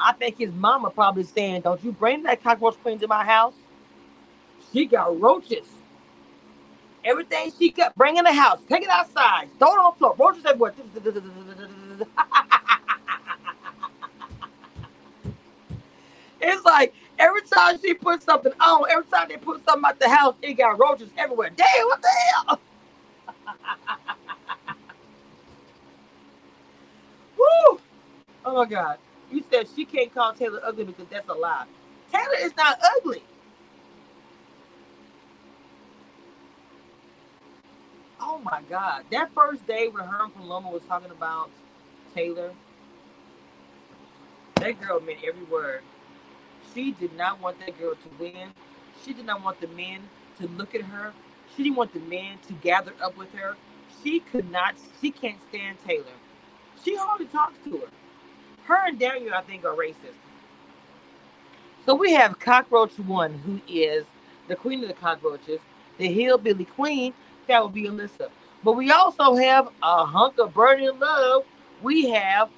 I 0.00 0.12
think 0.14 0.38
his 0.38 0.52
mama 0.52 0.90
probably 0.90 1.24
saying, 1.24 1.62
Don't 1.62 1.82
you 1.84 1.92
bring 1.92 2.24
that 2.24 2.42
cockroach 2.42 2.76
queen 2.82 2.98
to 3.00 3.08
my 3.08 3.24
house. 3.24 3.54
She 4.72 4.86
got 4.86 5.20
roaches. 5.20 5.66
Everything 7.06 7.52
she 7.58 7.70
got, 7.70 7.94
bring 7.96 8.18
in 8.18 8.24
the 8.24 8.34
house, 8.34 8.60
take 8.68 8.82
it 8.82 8.90
outside, 8.90 9.48
throw 9.60 9.68
it 9.68 9.78
on 9.78 9.94
the 9.94 9.98
floor, 9.98 10.16
roaches 10.18 10.44
everywhere. 10.46 10.74
it's 16.40 16.64
like 16.64 16.94
every 17.18 17.42
time 17.42 17.78
she 17.80 17.94
puts 17.94 18.24
something 18.24 18.52
on, 18.60 18.90
every 18.90 19.06
time 19.06 19.28
they 19.28 19.36
put 19.38 19.64
something 19.64 19.88
at 19.88 20.00
the 20.00 20.08
house, 20.08 20.34
it 20.42 20.54
got 20.54 20.78
roaches 20.80 21.10
everywhere. 21.18 21.50
Damn, 21.56 21.86
what 21.86 22.02
the 22.02 22.08
hell? 22.08 22.60
Woo! 27.38 27.80
Oh 28.44 28.54
my 28.56 28.66
God. 28.66 28.98
You 29.32 29.44
said 29.50 29.68
she 29.76 29.84
can't 29.84 30.12
call 30.14 30.34
Taylor 30.34 30.60
ugly 30.64 30.84
because 30.84 31.06
that's 31.10 31.28
a 31.28 31.34
lie. 31.34 31.66
Taylor 32.12 32.38
is 32.40 32.56
not 32.56 32.78
ugly. 32.98 33.22
Oh 38.26 38.40
my 38.44 38.60
God. 38.68 39.04
That 39.12 39.32
first 39.34 39.66
day 39.68 39.88
when 39.88 40.04
Herm 40.04 40.32
Paloma 40.32 40.70
was 40.70 40.82
talking 40.88 41.12
about 41.12 41.50
Taylor, 42.14 42.52
that 44.56 44.80
girl 44.80 45.00
meant 45.00 45.20
every 45.26 45.44
word. 45.44 45.82
She 46.74 46.92
did 46.92 47.16
not 47.16 47.40
want 47.40 47.60
that 47.60 47.78
girl 47.78 47.94
to 47.94 48.08
win. 48.18 48.50
She 49.04 49.14
did 49.14 49.26
not 49.26 49.44
want 49.44 49.60
the 49.60 49.68
men 49.68 50.02
to 50.40 50.48
look 50.48 50.74
at 50.74 50.82
her. 50.82 51.12
She 51.56 51.62
didn't 51.64 51.76
want 51.76 51.94
the 51.94 52.00
men 52.00 52.38
to 52.48 52.54
gather 52.54 52.94
up 53.02 53.16
with 53.16 53.32
her. 53.34 53.56
She 54.02 54.20
could 54.20 54.50
not, 54.50 54.74
she 55.00 55.10
can't 55.12 55.38
stand 55.48 55.78
Taylor. 55.86 56.04
She 56.84 56.96
hardly 56.96 57.26
talks 57.26 57.58
to 57.64 57.78
her. 57.78 57.88
Her 58.64 58.88
and 58.88 58.98
Daniel, 58.98 59.34
I 59.34 59.42
think, 59.42 59.64
are 59.64 59.74
racist. 59.76 60.18
So 61.86 61.94
we 61.94 62.12
have 62.14 62.38
Cockroach 62.38 62.98
One, 63.00 63.34
who 63.34 63.60
is 63.68 64.06
the 64.48 64.56
queen 64.56 64.82
of 64.82 64.88
the 64.88 64.94
cockroaches, 64.94 65.60
the 65.98 66.08
hillbilly 66.08 66.66
queen, 66.66 67.14
that 67.48 67.62
would 67.62 67.74
be 67.74 67.84
Alyssa. 67.84 68.30
But 68.64 68.72
we 68.74 68.90
also 68.92 69.34
have 69.36 69.68
a 69.82 70.06
hunk 70.06 70.38
of 70.38 70.54
burning 70.54 70.98
love. 70.98 71.44
We 71.82 72.10
have 72.10 72.50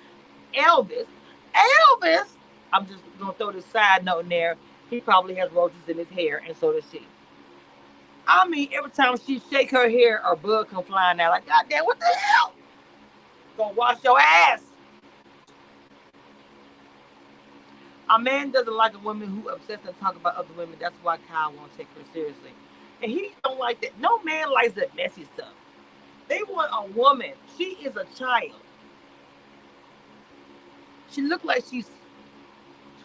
Elvis. 0.54 1.06
Elvis, 1.54 2.28
I'm 2.72 2.86
just 2.86 3.02
gonna 3.20 3.32
throw 3.34 3.52
this 3.52 3.66
side 3.66 4.04
note 4.04 4.20
in 4.20 4.28
there. 4.30 4.56
He 4.90 5.00
probably 5.00 5.34
has 5.36 5.52
roaches 5.52 5.78
in 5.88 5.98
his 5.98 6.08
hair, 6.08 6.42
and 6.46 6.56
so 6.56 6.72
does 6.72 6.84
she. 6.92 7.06
I 8.26 8.48
mean, 8.48 8.70
every 8.72 8.90
time 8.92 9.16
she 9.26 9.40
shake 9.50 9.70
her 9.72 9.88
hair, 9.90 10.22
a 10.26 10.36
bug 10.36 10.70
come 10.70 10.84
flying 10.84 11.20
out. 11.20 11.32
Like, 11.32 11.46
God 11.46 11.64
damn, 11.70 11.84
what 11.84 12.00
the 12.00 12.06
hell? 12.06 12.54
Gonna 13.58 13.74
wash 13.74 14.04
your 14.04 14.20
ass. 14.20 14.62
A 18.10 18.18
man 18.20 18.50
doesn't 18.52 18.74
like 18.76 18.94
a 18.94 18.98
woman 19.00 19.28
who 19.28 19.48
obsessed 19.50 19.84
and 19.86 19.98
talk 20.00 20.16
about 20.16 20.36
other 20.36 20.52
women. 20.56 20.76
That's 20.80 20.96
why 21.02 21.18
Kyle 21.30 21.52
won't 21.52 21.76
take 21.76 21.88
her 21.96 22.04
seriously. 22.12 22.52
And 23.02 23.10
he 23.12 23.32
don't 23.44 23.58
like 23.58 23.80
that. 23.82 23.98
No 24.00 24.22
man 24.24 24.50
likes 24.52 24.74
that 24.74 24.94
messy 24.96 25.26
stuff. 25.34 25.52
They 26.28 26.40
want 26.48 26.70
a 26.74 26.90
woman. 26.92 27.32
She 27.58 27.76
is 27.84 27.96
a 27.96 28.06
child. 28.18 28.52
She 31.10 31.22
looked 31.22 31.44
like 31.44 31.64
she's 31.70 31.88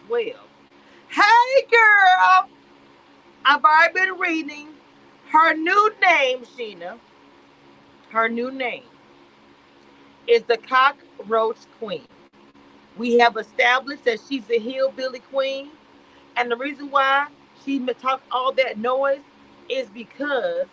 12. 0.08 0.36
Hey, 1.10 1.66
girl. 1.70 2.48
I've 3.44 3.64
already 3.64 3.94
been 3.94 4.18
reading 4.20 4.68
her 5.30 5.54
new 5.56 5.92
name, 6.02 6.44
Sheena. 6.44 6.98
Her 8.10 8.28
new 8.28 8.50
name 8.52 8.84
is 10.28 10.44
the 10.44 10.58
cockroach 10.58 11.58
queen. 11.78 12.06
We 12.96 13.18
have 13.18 13.36
established 13.36 14.04
that 14.04 14.20
she's 14.28 14.48
a 14.50 14.58
hillbilly 14.58 15.20
queen. 15.20 15.70
And 16.36 16.50
the 16.50 16.56
reason 16.56 16.90
why 16.90 17.28
she 17.64 17.80
talked 17.80 18.24
all 18.32 18.52
that 18.54 18.78
noise 18.78 19.22
is 19.68 19.88
because 19.88 20.66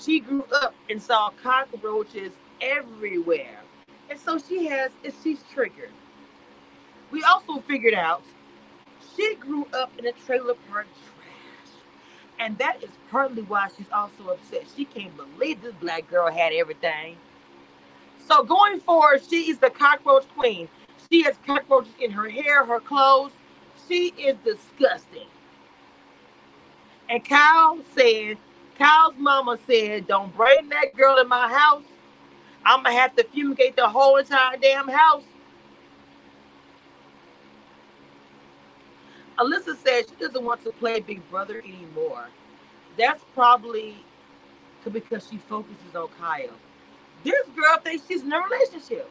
she 0.00 0.20
grew 0.20 0.44
up 0.52 0.74
and 0.88 1.02
saw 1.02 1.30
cockroaches 1.42 2.32
everywhere. 2.60 3.60
And 4.08 4.18
so 4.18 4.38
she 4.38 4.66
has, 4.66 4.90
she's 5.22 5.42
triggered. 5.52 5.90
We 7.10 7.22
also 7.24 7.60
figured 7.60 7.94
out 7.94 8.22
she 9.16 9.34
grew 9.36 9.66
up 9.72 9.92
in 9.98 10.06
a 10.06 10.12
trailer 10.12 10.54
park 10.70 10.86
trash. 10.86 11.74
And 12.38 12.56
that 12.58 12.82
is 12.82 12.90
partly 13.10 13.42
why 13.42 13.68
she's 13.76 13.90
also 13.92 14.30
upset. 14.30 14.64
She 14.76 14.84
can't 14.84 15.16
believe 15.16 15.62
this 15.62 15.74
black 15.74 16.08
girl 16.08 16.30
had 16.30 16.52
everything. 16.52 17.16
So 18.28 18.44
going 18.44 18.80
forward, 18.80 19.22
she 19.28 19.50
is 19.50 19.58
the 19.58 19.70
cockroach 19.70 20.26
queen. 20.36 20.68
She 21.10 21.22
has 21.22 21.36
cockroaches 21.46 21.92
in 22.00 22.10
her 22.12 22.28
hair, 22.28 22.64
her 22.64 22.80
clothes. 22.80 23.32
She 23.88 24.08
is 24.16 24.36
disgusting. 24.44 25.26
And 27.10 27.24
Kyle 27.24 27.76
said, 27.96 28.38
Kyle's 28.78 29.14
mama 29.18 29.58
said, 29.66 30.06
don't 30.06 30.34
bring 30.36 30.68
that 30.68 30.94
girl 30.96 31.18
in 31.18 31.28
my 31.28 31.48
house. 31.52 31.82
I'm 32.64 32.84
going 32.84 32.94
to 32.94 33.00
have 33.00 33.16
to 33.16 33.24
fumigate 33.24 33.74
the 33.74 33.88
whole 33.88 34.16
entire 34.16 34.56
damn 34.56 34.86
house. 34.86 35.24
Alyssa 39.38 39.76
said 39.84 40.04
she 40.08 40.14
doesn't 40.20 40.44
want 40.44 40.62
to 40.64 40.70
play 40.70 41.00
Big 41.00 41.28
Brother 41.30 41.60
anymore. 41.66 42.28
That's 42.96 43.24
probably 43.34 43.96
because 44.92 45.28
she 45.28 45.38
focuses 45.38 45.96
on 45.96 46.08
Kyle. 46.20 46.50
This 47.24 47.46
girl 47.56 47.78
thinks 47.82 48.06
she's 48.06 48.22
in 48.22 48.32
a 48.32 48.40
relationship. 48.40 49.10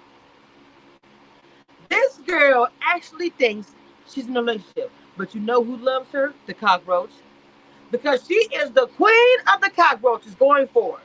This 1.89 2.17
girl 2.25 2.69
actually 2.81 3.31
thinks 3.31 3.71
she's 4.07 4.27
in 4.27 4.37
a 4.37 4.41
relationship. 4.41 4.91
But 5.17 5.35
you 5.35 5.41
know 5.41 5.63
who 5.63 5.75
loves 5.77 6.09
her? 6.11 6.33
The 6.45 6.53
cockroach. 6.53 7.11
Because 7.91 8.25
she 8.27 8.35
is 8.35 8.71
the 8.71 8.87
queen 8.87 9.37
of 9.53 9.61
the 9.61 9.69
cockroaches 9.69 10.35
going 10.35 10.67
forward. 10.67 11.01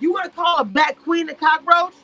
You 0.00 0.12
want 0.12 0.26
to 0.26 0.30
call 0.30 0.58
a 0.58 0.64
black 0.64 0.98
queen 0.98 1.28
a 1.28 1.34
cockroach? 1.34 1.94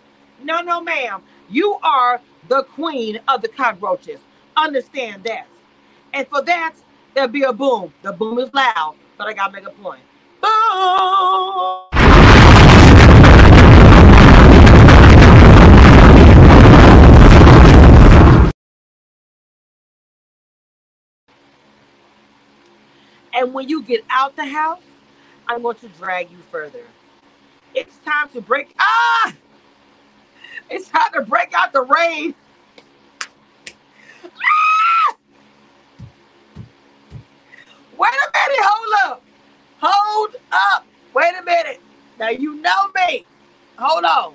No, 0.43 0.61
no, 0.63 0.81
ma'am. 0.81 1.23
You 1.51 1.77
are 1.83 2.21
the 2.49 2.65
queen 2.65 3.21
of 3.29 3.43
the 3.43 3.49
cockroaches. 3.49 4.21
Understand 4.57 5.25
that. 5.25 5.47
And 6.15 6.27
for 6.29 6.43
that, 6.43 6.75
there'll 7.15 7.29
be 7.29 7.43
a 7.43 7.53
boom. 7.53 7.93
The 8.03 8.13
boom 8.13 8.39
is 8.39 8.53
loud, 8.55 8.97
but 9.19 9.29
I 9.29 9.35
gotta 9.35 9.53
make 9.53 9.67
a 9.67 9.71
point. 9.71 10.01
Boom! 10.41 12.02
And 23.35 23.55
when 23.55 23.69
you 23.69 23.83
get 23.83 24.05
out 24.11 24.37
the 24.37 24.47
house, 24.47 24.83
I'm 25.49 25.63
going 25.63 25.77
to 25.79 25.89
drag 25.89 26.31
you 26.31 26.39
further. 26.51 26.85
It's 27.75 27.97
time 27.99 28.29
to 28.31 28.41
break. 28.41 28.75
Ah! 28.79 29.35
It's 30.71 30.89
time 30.89 31.13
to 31.15 31.23
break 31.23 31.53
out 31.55 31.73
the 31.73 31.83
rain. 31.83 32.35
Ah! 34.25 35.15
Wait 37.99 38.11
a 38.11 38.31
minute. 38.33 38.61
Hold 38.63 39.13
up. 39.13 39.23
Hold 39.81 40.37
up. 40.53 40.87
Wait 41.15 41.35
a 41.41 41.45
minute. 41.45 41.81
Now 42.19 42.31
you 42.31 42.57
know 42.57 42.89
me. 42.95 43.25
Hold 43.79 44.05
on. 44.05 44.35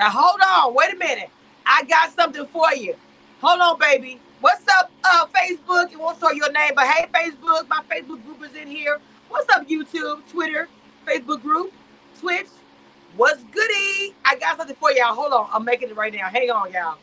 Now 0.00 0.08
hold 0.08 0.40
on, 0.40 0.74
wait 0.74 0.94
a 0.94 0.96
minute. 0.96 1.28
I 1.66 1.84
got 1.84 2.10
something 2.14 2.46
for 2.46 2.72
you. 2.72 2.96
Hold 3.42 3.60
on, 3.60 3.78
baby. 3.78 4.18
What's 4.40 4.64
up, 4.78 4.90
uh, 5.04 5.26
Facebook? 5.26 5.92
It 5.92 6.00
won't 6.00 6.18
show 6.18 6.30
your 6.32 6.50
name, 6.52 6.72
but 6.74 6.86
hey, 6.86 7.06
Facebook, 7.12 7.68
my 7.68 7.82
Facebook 7.90 8.24
group 8.24 8.42
is 8.42 8.56
in 8.56 8.66
here. 8.66 8.98
What's 9.28 9.46
up, 9.54 9.68
YouTube, 9.68 10.22
Twitter, 10.30 10.68
Facebook 11.06 11.42
group, 11.42 11.74
Twitch? 12.18 12.46
What's 13.18 13.42
goody? 13.44 14.14
I 14.24 14.36
got 14.40 14.56
something 14.56 14.74
for 14.76 14.90
y'all. 14.90 15.14
Hold 15.14 15.34
on, 15.34 15.50
I'm 15.52 15.66
making 15.66 15.90
it 15.90 15.96
right 15.96 16.14
now. 16.14 16.30
Hang 16.30 16.50
on, 16.50 16.72
y'all. 16.72 16.96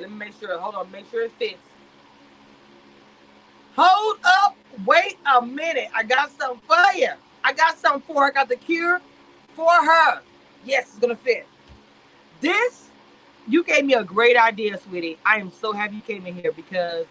Let 0.00 0.10
me 0.10 0.16
make 0.16 0.32
sure. 0.38 0.58
Hold 0.58 0.74
on, 0.74 0.90
make 0.90 1.10
sure 1.10 1.22
it 1.22 1.32
fits. 1.38 1.62
Hold 3.76 4.18
up. 4.24 4.56
Wait 4.86 5.18
a 5.34 5.42
minute. 5.42 5.88
I 5.94 6.02
got 6.02 6.30
something 6.38 6.60
for 6.66 6.96
you. 6.96 7.10
I 7.44 7.52
got 7.52 7.78
something 7.78 8.02
for 8.02 8.22
her. 8.22 8.28
I 8.28 8.30
got 8.30 8.48
the 8.48 8.56
cure 8.56 9.00
for 9.54 9.70
her. 9.70 10.20
Yes, 10.64 10.88
it's 10.88 10.98
gonna 10.98 11.16
fit. 11.16 11.46
This, 12.40 12.88
you 13.48 13.64
gave 13.64 13.84
me 13.84 13.94
a 13.94 14.04
great 14.04 14.36
idea, 14.36 14.78
sweetie. 14.78 15.18
I 15.24 15.36
am 15.36 15.50
so 15.50 15.72
happy 15.72 15.96
you 15.96 16.02
came 16.02 16.26
in 16.26 16.34
here 16.34 16.52
because 16.52 17.06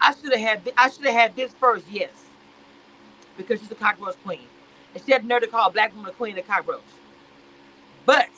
I 0.00 0.14
should 0.14 0.32
have 0.32 0.40
had 0.40 0.72
I 0.76 0.90
should 0.90 1.04
have 1.04 1.14
had 1.14 1.36
this 1.36 1.52
first, 1.54 1.86
yes. 1.90 2.10
Because 3.36 3.60
she's 3.60 3.70
a 3.70 3.76
cockroach 3.76 4.16
queen. 4.24 4.46
And 4.94 5.02
she 5.04 5.12
had 5.12 5.24
nerve 5.24 5.42
to 5.42 5.48
call 5.48 5.68
a 5.68 5.72
black 5.72 5.94
woman 5.94 6.10
a 6.10 6.14
queen 6.14 6.38
of 6.38 6.46
cockroach. 6.46 6.82
But 8.04 8.28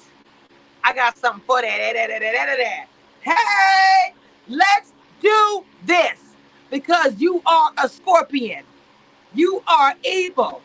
I 0.85 0.93
got 0.93 1.17
something 1.17 1.43
for 1.47 1.61
that. 1.63 1.79
that, 1.79 1.95
that, 1.95 2.21
that, 2.21 2.21
that, 2.21 2.57
that 2.59 2.89
hey, 3.22 4.14
let's 4.48 4.92
do 5.20 5.64
this 5.87 6.18
because 6.70 7.20
you 7.20 7.42
are 7.46 7.72
a 7.83 7.88
scorpion. 7.88 8.64
You 9.35 9.62
are 9.68 9.94
evil. 10.04 10.62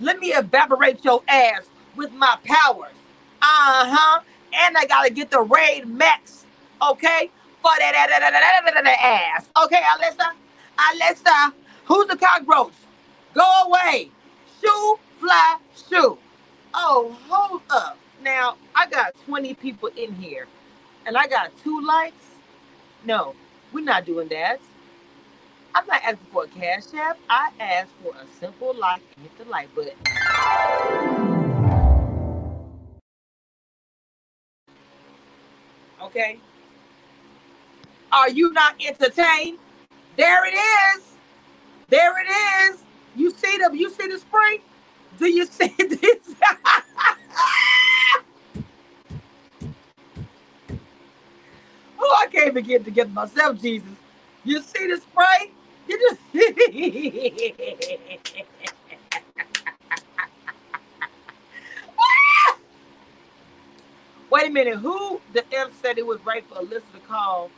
Let 0.00 0.18
me 0.20 0.28
evaporate 0.28 1.04
your 1.04 1.22
ass 1.28 1.68
with 1.96 2.12
my 2.12 2.38
powers. 2.44 2.94
Uh 3.42 3.86
huh. 3.90 4.20
And 4.54 4.76
I 4.78 4.86
gotta 4.86 5.10
get 5.10 5.30
the 5.30 5.40
raid 5.42 5.86
max, 5.86 6.46
okay? 6.82 7.30
For 7.62 7.72
that, 7.78 7.92
that, 7.92 8.08
that, 8.10 8.20
that, 8.20 8.32
that, 8.32 8.74
that, 8.74 8.84
that 8.84 9.00
ass. 9.36 9.46
Okay, 9.64 9.80
Alyssa? 9.82 10.32
Alyssa, 10.78 11.52
who's 11.86 12.08
the 12.08 12.16
cockroach? 12.16 12.72
Go 13.34 13.44
away. 13.66 14.10
Shoo, 14.62 14.98
fly, 15.20 15.58
shoo. 15.90 16.18
Oh, 16.74 17.16
hold 17.28 17.62
up. 17.70 17.98
Now, 18.22 18.56
I 18.74 18.88
got 18.88 19.14
20 19.26 19.54
people 19.54 19.90
in 19.96 20.14
here 20.14 20.46
and 21.08 21.16
I 21.16 21.26
got 21.26 21.50
two 21.64 21.80
likes, 21.80 22.22
no, 23.02 23.34
we're 23.72 23.82
not 23.82 24.04
doing 24.04 24.28
that. 24.28 24.60
I'm 25.74 25.86
not 25.86 26.02
asking 26.04 26.26
for 26.30 26.44
a 26.44 26.48
cash 26.48 26.82
app. 26.94 27.18
I 27.30 27.50
asked 27.58 27.92
for 28.02 28.12
a 28.12 28.26
simple 28.38 28.74
like 28.74 29.00
and 29.16 29.24
hit 29.26 29.38
the 29.38 29.44
like 29.46 29.74
button. 29.74 29.94
Okay. 36.02 36.38
Are 38.12 38.28
you 38.28 38.52
not 38.52 38.74
entertained? 38.86 39.58
There 40.16 40.44
it 40.44 40.54
is. 40.54 41.04
There 41.88 42.14
it 42.20 42.70
is. 42.70 42.82
You 43.16 43.30
see 43.30 43.56
the 43.56 43.70
you 43.74 43.88
see 43.90 44.08
the 44.08 44.18
spring? 44.18 44.58
Do 45.18 45.26
you 45.26 45.46
see 45.58 45.74
this? 45.78 46.34
Oh, 51.97 51.97
I 52.18 52.26
can't 52.32 52.48
even 52.48 52.64
get 52.64 52.84
together 52.84 53.10
myself, 53.10 53.60
Jesus. 53.60 53.88
You 54.44 54.62
see 54.62 54.86
the 54.88 54.98
spray? 54.98 55.52
You 55.88 55.98
just 56.00 56.20
Wait 64.30 64.48
a 64.48 64.50
minute. 64.50 64.78
Who 64.78 65.20
the 65.34 65.44
F 65.54 65.70
said 65.82 65.98
it 65.98 66.06
was 66.06 66.20
right 66.26 66.44
for 66.48 66.56
Alyssa 66.56 66.92
to 66.94 67.00
call? 67.08 67.50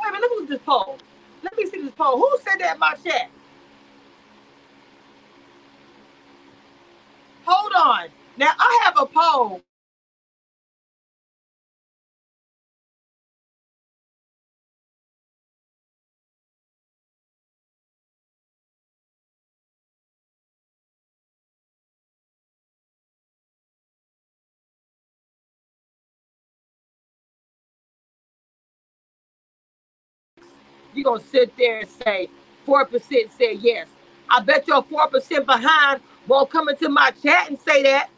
Wait 0.00 0.08
a 0.10 0.12
minute. 0.12 0.30
Look 0.30 0.42
at 0.44 0.48
this 0.50 0.60
poll. 0.66 0.98
Let 1.42 1.56
me 1.56 1.66
see 1.66 1.82
this 1.82 1.94
poll. 1.94 2.18
Who 2.18 2.38
said 2.44 2.58
that 2.60 2.74
in 2.74 2.80
my 2.80 2.94
chat? 3.04 3.30
Hold 7.46 7.72
on. 7.74 8.08
Now 8.38 8.52
I 8.58 8.80
have 8.84 8.94
a 8.98 9.06
poll 9.06 9.62
you're 30.98 31.04
gonna 31.16 31.24
sit 31.24 31.56
there 31.56 31.80
and 31.80 31.88
say 31.88 32.28
four 32.66 32.84
percent 32.86 33.30
said 33.38 33.58
yes. 33.60 33.88
I 34.30 34.40
bet 34.40 34.68
you're 34.68 34.82
four 34.82 35.08
percent 35.08 35.46
behind 35.46 36.00
won't 36.28 36.50
come 36.50 36.68
into 36.68 36.88
my 36.88 37.12
chat 37.22 37.48
and 37.50 37.58
say 37.60 37.82
that. 37.84 38.10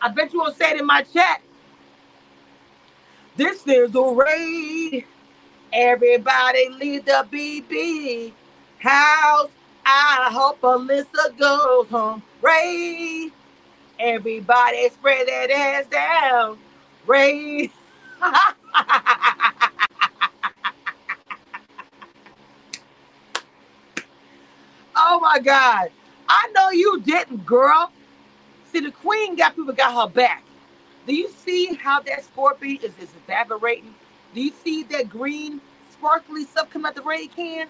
I 0.00 0.08
bet 0.08 0.32
you 0.32 0.40
won't 0.40 0.56
say 0.56 0.72
it 0.72 0.80
in 0.80 0.86
my 0.86 1.02
chat. 1.02 1.42
This 3.36 3.66
is 3.66 3.94
a 3.94 4.02
raid. 4.02 5.04
Everybody 5.72 6.68
leave 6.70 7.04
the 7.04 7.26
BB 7.32 8.32
house. 8.78 9.50
I 9.84 10.30
hope 10.32 10.60
Alyssa 10.62 11.36
goes 11.38 11.88
home. 11.88 12.22
Raid. 12.42 13.32
Everybody 13.98 14.88
spread 14.90 15.26
that 15.28 15.50
ass 15.50 15.86
down. 15.86 16.58
Raid. 17.06 17.70
oh 25.16 25.20
my 25.20 25.38
God. 25.38 25.88
I 26.28 26.50
know 26.54 26.70
you 26.70 27.00
didn't, 27.00 27.46
girl. 27.46 27.90
See, 28.70 28.80
the 28.80 28.90
queen 28.90 29.36
got 29.36 29.56
people 29.56 29.72
got 29.72 29.94
her 29.94 30.12
back. 30.12 30.44
Do 31.06 31.14
you 31.14 31.30
see 31.30 31.74
how 31.74 32.00
that 32.00 32.24
scorpion 32.24 32.78
is, 32.82 32.92
is 32.98 33.08
evaporating? 33.24 33.94
Do 34.34 34.42
you 34.42 34.52
see 34.62 34.82
that 34.84 35.08
green 35.08 35.60
sparkly 35.90 36.44
stuff 36.44 36.68
come 36.68 36.84
out 36.84 36.94
the 36.94 37.02
red 37.02 37.34
can? 37.34 37.68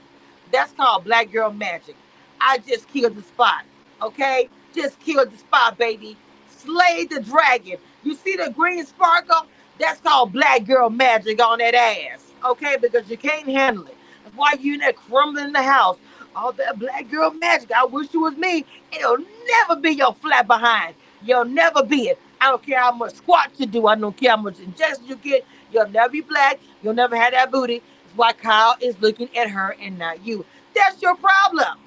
That's 0.51 0.73
called 0.73 1.05
black 1.05 1.31
girl 1.31 1.53
magic. 1.53 1.95
I 2.41 2.59
just 2.59 2.89
killed 2.89 3.15
the 3.15 3.23
spot. 3.23 3.65
Okay? 4.03 4.49
Just 4.75 4.99
killed 5.01 5.31
the 5.31 5.39
spot, 5.39 5.79
baby. 5.79 6.17
Slayed 6.51 7.11
the 7.11 7.21
dragon. 7.21 7.77
You 8.03 8.17
see 8.17 8.37
the 8.37 8.51
green 8.51 8.85
sparkle? 8.85 9.47
That's 9.79 10.01
called 10.01 10.33
black 10.33 10.65
girl 10.65 10.91
magic 10.91 11.41
on 11.45 11.59
that 11.59 11.75
ass. 11.75 12.33
Okay? 12.45 12.77
Because 12.81 13.09
you 13.09 13.17
can't 13.19 13.47
handle 13.47 13.87
it. 13.87 13.97
That's 14.25 14.37
why 14.37 14.55
you 14.59 14.75
in 14.75 14.81
there 14.81 14.93
crumbling 14.95 15.53
the 15.53 15.63
house. 15.63 15.99
All 16.37 16.53
that 16.55 16.79
black 16.79 17.11
girl 17.11 17.33
magic. 17.33 17.73
I 17.73 17.87
wish 17.87 18.09
it 18.15 18.19
was 18.19 18.37
me. 18.37 18.67
It'll 18.93 19.19
never 19.49 19.81
be 19.81 19.93
your 19.93 20.15
flat 20.17 20.47
behind. 20.49 20.95
You'll 21.25 21.47
never 21.47 21.85
be 21.85 22.09
it. 22.11 22.21
I 22.41 22.51
don't 22.51 22.63
care 22.65 22.81
how 22.81 22.93
much 22.93 23.15
squats 23.15 23.59
you 23.59 23.67
do. 23.67 23.89
I 23.89 23.97
don't 23.97 24.17
care 24.17 24.33
how 24.33 24.39
much 24.39 24.61
injection 24.61 25.07
you 25.07 25.17
get. 25.17 25.47
You'll 25.73 25.89
never 25.91 26.11
be 26.11 26.23
black. 26.23 26.61
You'll 26.83 26.95
never 26.95 27.17
have 27.17 27.33
that 27.33 27.53
booty. 27.53 27.81
That's 28.05 28.17
why 28.17 28.35
Kyle 28.35 28.77
is 28.81 29.01
looking 29.01 29.31
at 29.37 29.51
her 29.51 29.77
and 29.81 29.99
not 29.99 30.27
you. 30.27 30.47
That's 30.75 31.03
your 31.03 31.17
problem. 31.17 31.79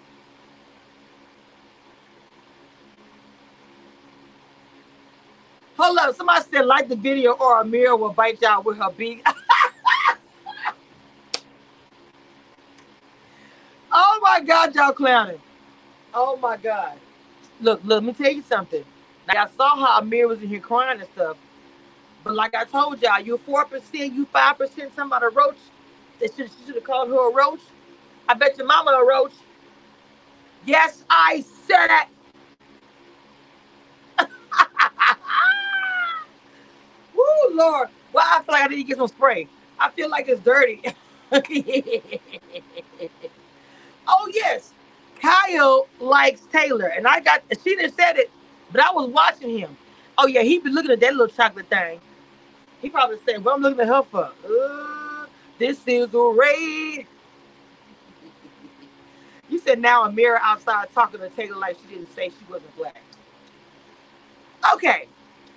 Hold 5.77 5.97
up. 5.99 6.15
Somebody 6.15 6.45
said 6.51 6.65
like 6.65 6.89
the 6.89 6.95
video 6.97 7.33
or 7.33 7.63
Ameerah 7.63 7.99
will 7.99 8.13
bite 8.13 8.41
y'all 8.41 8.63
with 8.63 8.77
her 8.79 8.91
beak. 8.97 9.25
oh 13.93 14.18
my 14.29 14.41
God, 14.41 14.75
y'all 14.75 14.93
clowning. 14.93 15.41
Oh 16.13 16.37
my 16.37 16.57
God. 16.57 16.97
Look, 17.61 17.81
look, 17.83 18.03
let 18.03 18.05
me 18.05 18.13
tell 18.13 18.33
you 18.33 18.43
something. 18.43 18.85
Now, 19.27 19.45
I 19.45 19.49
saw 19.57 19.77
how 19.77 19.99
Amir 19.99 20.27
was 20.27 20.41
in 20.41 20.49
here 20.49 20.61
crying 20.61 21.01
and 21.01 21.09
stuff. 21.09 21.37
But 22.23 22.35
like 22.35 22.55
I 22.55 22.65
told 22.65 23.01
y'all, 23.01 23.21
you 23.21 23.39
4%, 23.39 24.15
you 24.15 24.27
5%, 24.27 24.95
somebody 24.95 25.27
a 25.27 25.29
roach. 25.29 25.57
They 26.19 26.27
should 26.27 26.51
have 26.75 26.85
called 26.85 27.09
her 27.09 27.31
a 27.31 27.33
roach. 27.33 27.61
I 28.29 28.35
bet 28.35 28.57
your 28.57 28.67
mama 28.67 28.91
a 28.91 29.05
roach. 29.05 29.33
Yes, 30.65 31.03
I 31.09 31.43
said 31.67 31.87
it. 31.89 32.07
Woo, 37.15 37.55
Lord. 37.57 37.89
Well, 38.13 38.25
I 38.27 38.43
feel 38.43 38.53
like 38.53 38.63
I 38.65 38.67
need 38.67 38.77
to 38.77 38.83
get 38.83 38.97
some 38.97 39.07
spray. 39.09 39.47
I 39.79 39.89
feel 39.91 40.09
like 40.09 40.27
it's 40.29 40.41
dirty. 40.41 40.83
oh, 44.09 44.31
yes. 44.35 44.73
Kyle 45.21 45.87
likes 46.01 46.41
Taylor. 46.53 46.87
And 46.87 47.07
I 47.07 47.21
got, 47.21 47.43
she 47.63 47.75
didn't 47.77 47.95
said 47.95 48.17
it, 48.17 48.31
but 48.71 48.81
I 48.81 48.93
was 48.93 49.09
watching 49.11 49.57
him. 49.59 49.77
Oh, 50.17 50.27
yeah, 50.27 50.43
he 50.43 50.59
be 50.59 50.71
looking 50.71 50.91
at 50.91 51.01
that 51.01 51.13
little 51.13 51.29
chocolate 51.35 51.67
thing. 51.69 52.01
He 52.81 52.89
probably 52.89 53.17
said, 53.25 53.43
What 53.45 53.55
I'm 53.55 53.61
looking 53.61 53.81
at 53.81 53.87
her 53.89 54.03
for? 54.03 54.31
Uh, 54.45 55.27
this 55.59 55.81
is 55.87 56.13
raid. 56.13 57.07
You 59.49 59.59
said 59.59 59.79
now 59.79 60.07
Ameerah 60.07 60.39
outside 60.41 60.87
talking 60.93 61.19
to 61.21 61.29
Taylor 61.29 61.57
like 61.57 61.77
she 61.81 61.95
didn't 61.95 62.13
say 62.15 62.29
she 62.29 62.45
wasn't 62.51 62.75
black. 62.77 63.01
Okay, 64.75 65.07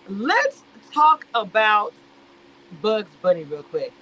let's 0.09 0.63
talk 0.93 1.27
about 1.35 1.95
Bugs 2.83 3.11
Bunny 3.23 3.45
real 3.45 3.65
quick. 3.65 3.93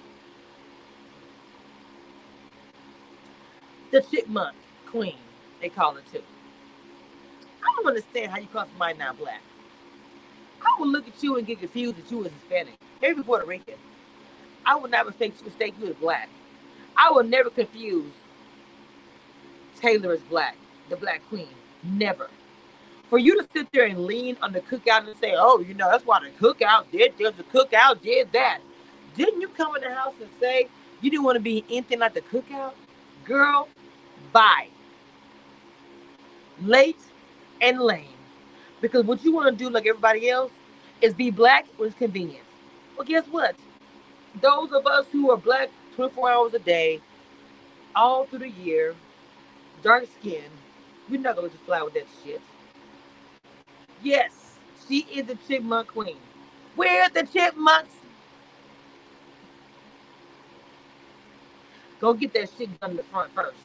The 3.91 4.01
chipmunk 4.01 4.55
queen, 4.85 5.17
they 5.61 5.69
call 5.69 5.93
her 5.93 6.01
too. 6.11 6.23
I 7.61 7.75
don't 7.75 7.87
understand 7.87 8.31
how 8.31 8.39
you 8.39 8.47
call 8.47 8.65
somebody 8.65 8.97
not 8.97 9.17
black. 9.17 9.41
I 10.61 10.79
would 10.79 10.89
look 10.89 11.07
at 11.07 11.21
you 11.21 11.37
and 11.37 11.45
get 11.45 11.59
confused 11.59 11.97
that 11.97 12.09
you 12.09 12.19
was 12.19 12.31
Hispanic. 12.31 12.75
Maybe 13.01 13.21
Puerto 13.21 13.45
Rican. 13.45 13.75
I 14.65 14.75
would 14.75 14.91
never 14.91 15.09
mistake, 15.09 15.33
mistake 15.43 15.75
you 15.81 15.87
as 15.87 15.95
black. 15.95 16.29
I 16.95 17.11
would 17.11 17.29
never 17.29 17.49
confuse 17.49 18.13
Taylor 19.79 20.13
as 20.13 20.21
black, 20.21 20.55
the 20.89 20.95
black 20.95 21.21
queen. 21.29 21.49
Never. 21.83 22.29
For 23.09 23.17
you 23.17 23.41
to 23.41 23.47
sit 23.51 23.67
there 23.73 23.85
and 23.85 24.05
lean 24.05 24.37
on 24.41 24.53
the 24.53 24.61
cookout 24.61 25.07
and 25.07 25.17
say, 25.17 25.33
oh, 25.35 25.59
you 25.59 25.73
know, 25.73 25.89
that's 25.91 26.05
why 26.05 26.19
the 26.21 26.29
cookout 26.29 26.89
did 26.91 27.17
this, 27.17 27.33
the 27.35 27.43
cookout 27.43 28.01
did 28.01 28.31
that. 28.31 28.59
Didn't 29.15 29.41
you 29.41 29.49
come 29.49 29.75
in 29.75 29.81
the 29.81 29.93
house 29.93 30.13
and 30.21 30.29
say 30.39 30.67
you 31.01 31.09
didn't 31.11 31.25
want 31.25 31.35
to 31.35 31.41
be 31.41 31.65
anything 31.69 31.99
like 31.99 32.13
the 32.13 32.21
cookout? 32.21 32.73
Girl, 33.25 33.67
bye. 34.33 34.67
Late 36.61 36.99
and 37.61 37.79
lame. 37.81 38.05
Because 38.81 39.05
what 39.05 39.23
you 39.23 39.31
want 39.33 39.57
to 39.57 39.63
do, 39.63 39.69
like 39.69 39.87
everybody 39.87 40.29
else, 40.29 40.51
is 41.01 41.13
be 41.13 41.31
black 41.31 41.67
when 41.77 41.89
it's 41.89 41.97
convenient. 41.97 42.45
Well, 42.97 43.05
guess 43.05 43.25
what? 43.27 43.55
Those 44.41 44.71
of 44.71 44.87
us 44.87 45.05
who 45.11 45.31
are 45.31 45.37
black 45.37 45.69
24 45.95 46.31
hours 46.31 46.53
a 46.53 46.59
day, 46.59 47.01
all 47.95 48.25
through 48.25 48.39
the 48.39 48.49
year, 48.49 48.95
dark 49.83 50.05
skin, 50.19 50.43
we're 51.09 51.19
not 51.21 51.35
gonna 51.35 51.49
just 51.49 51.63
fly 51.63 51.81
with 51.81 51.93
that 51.95 52.07
shit. 52.23 52.41
Yes, 54.03 54.57
she 54.87 54.99
is 55.13 55.27
the 55.27 55.37
chipmunk 55.47 55.89
queen. 55.89 56.17
Where's 56.75 57.11
the 57.11 57.23
chipmunks? 57.23 57.91
Go 61.99 62.13
get 62.13 62.33
that 62.33 62.49
shit 62.57 62.79
done 62.79 62.91
in 62.91 62.97
the 62.97 63.03
front 63.03 63.33
first. 63.33 63.57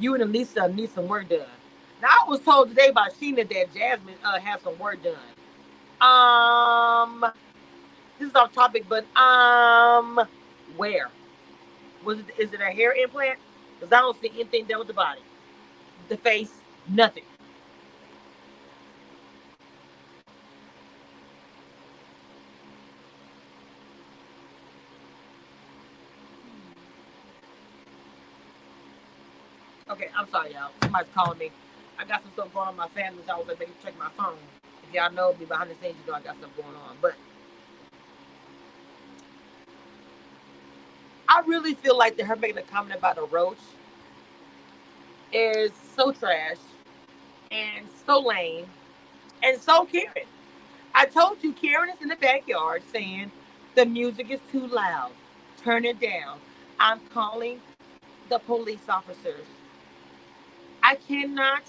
You 0.00 0.14
and 0.14 0.24
Alyssa 0.24 0.74
need 0.74 0.90
some 0.90 1.08
work 1.08 1.28
done. 1.28 1.46
Now 2.02 2.08
I 2.26 2.30
was 2.30 2.40
told 2.40 2.70
today 2.70 2.90
by 2.92 3.08
Sheena 3.10 3.48
that 3.48 3.74
Jasmine 3.74 4.16
uh, 4.24 4.40
has 4.40 4.62
some 4.62 4.78
work 4.78 4.98
done. 5.02 5.16
Um, 6.00 7.26
this 8.18 8.30
is 8.30 8.36
off 8.36 8.52
topic, 8.52 8.86
but 8.88 9.04
um, 9.18 10.20
where 10.76 11.10
was 12.04 12.20
it? 12.20 12.26
Is 12.38 12.52
it 12.54 12.60
a 12.60 12.72
hair 12.72 12.92
implant? 12.94 13.38
Because 13.80 13.92
I 13.92 14.00
don't 14.00 14.20
see 14.20 14.30
anything 14.34 14.66
done 14.66 14.80
with 14.80 14.88
the 14.88 14.94
body, 14.94 15.20
the 16.08 16.16
face, 16.18 16.52
nothing. 16.88 17.24
Okay, 29.90 30.08
I'm 30.16 30.28
sorry, 30.30 30.52
y'all. 30.54 30.70
Somebody's 30.82 31.10
calling 31.14 31.38
me. 31.38 31.50
I 31.98 32.04
got 32.06 32.22
some 32.22 32.32
stuff 32.32 32.52
going 32.54 32.68
on 32.68 32.74
in 32.74 32.78
my 32.78 32.88
family, 32.88 33.22
so 33.26 33.34
I 33.34 33.38
was 33.38 33.48
like, 33.48 33.60
maybe 33.60 33.72
check 33.84 33.98
my 33.98 34.08
phone. 34.16 34.38
If 34.88 34.94
y'all 34.94 35.12
know 35.12 35.34
me 35.38 35.44
behind 35.46 35.70
the 35.70 35.74
scenes, 35.76 35.96
you 36.04 36.10
know 36.12 36.18
I 36.18 36.22
got 36.22 36.38
stuff 36.38 36.50
going 36.56 36.74
on. 36.76 36.96
But 37.02 37.14
I 41.28 41.42
really 41.46 41.74
feel 41.74 41.98
like 41.98 42.16
that 42.18 42.26
her 42.26 42.36
making 42.36 42.58
a 42.58 42.62
comment 42.62 42.98
about 42.98 43.18
a 43.18 43.24
roach 43.24 43.58
is 45.32 45.72
so 45.96 46.12
trash 46.12 46.58
and 47.50 47.86
so 48.06 48.20
lame 48.20 48.66
and 49.42 49.60
so 49.60 49.86
Karen. 49.86 50.28
I 50.94 51.06
told 51.06 51.42
you 51.42 51.52
Karen 51.54 51.90
is 51.90 52.02
in 52.02 52.08
the 52.08 52.16
backyard 52.16 52.82
saying 52.92 53.32
the 53.76 53.86
music 53.86 54.30
is 54.30 54.40
too 54.52 54.66
loud. 54.68 55.12
Turn 55.62 55.84
it 55.84 56.00
down. 56.00 56.38
I'm 56.80 57.00
calling 57.12 57.60
the 58.30 58.38
police 58.40 58.88
officers. 58.88 59.46
I 60.86 60.94
cannot 60.94 61.62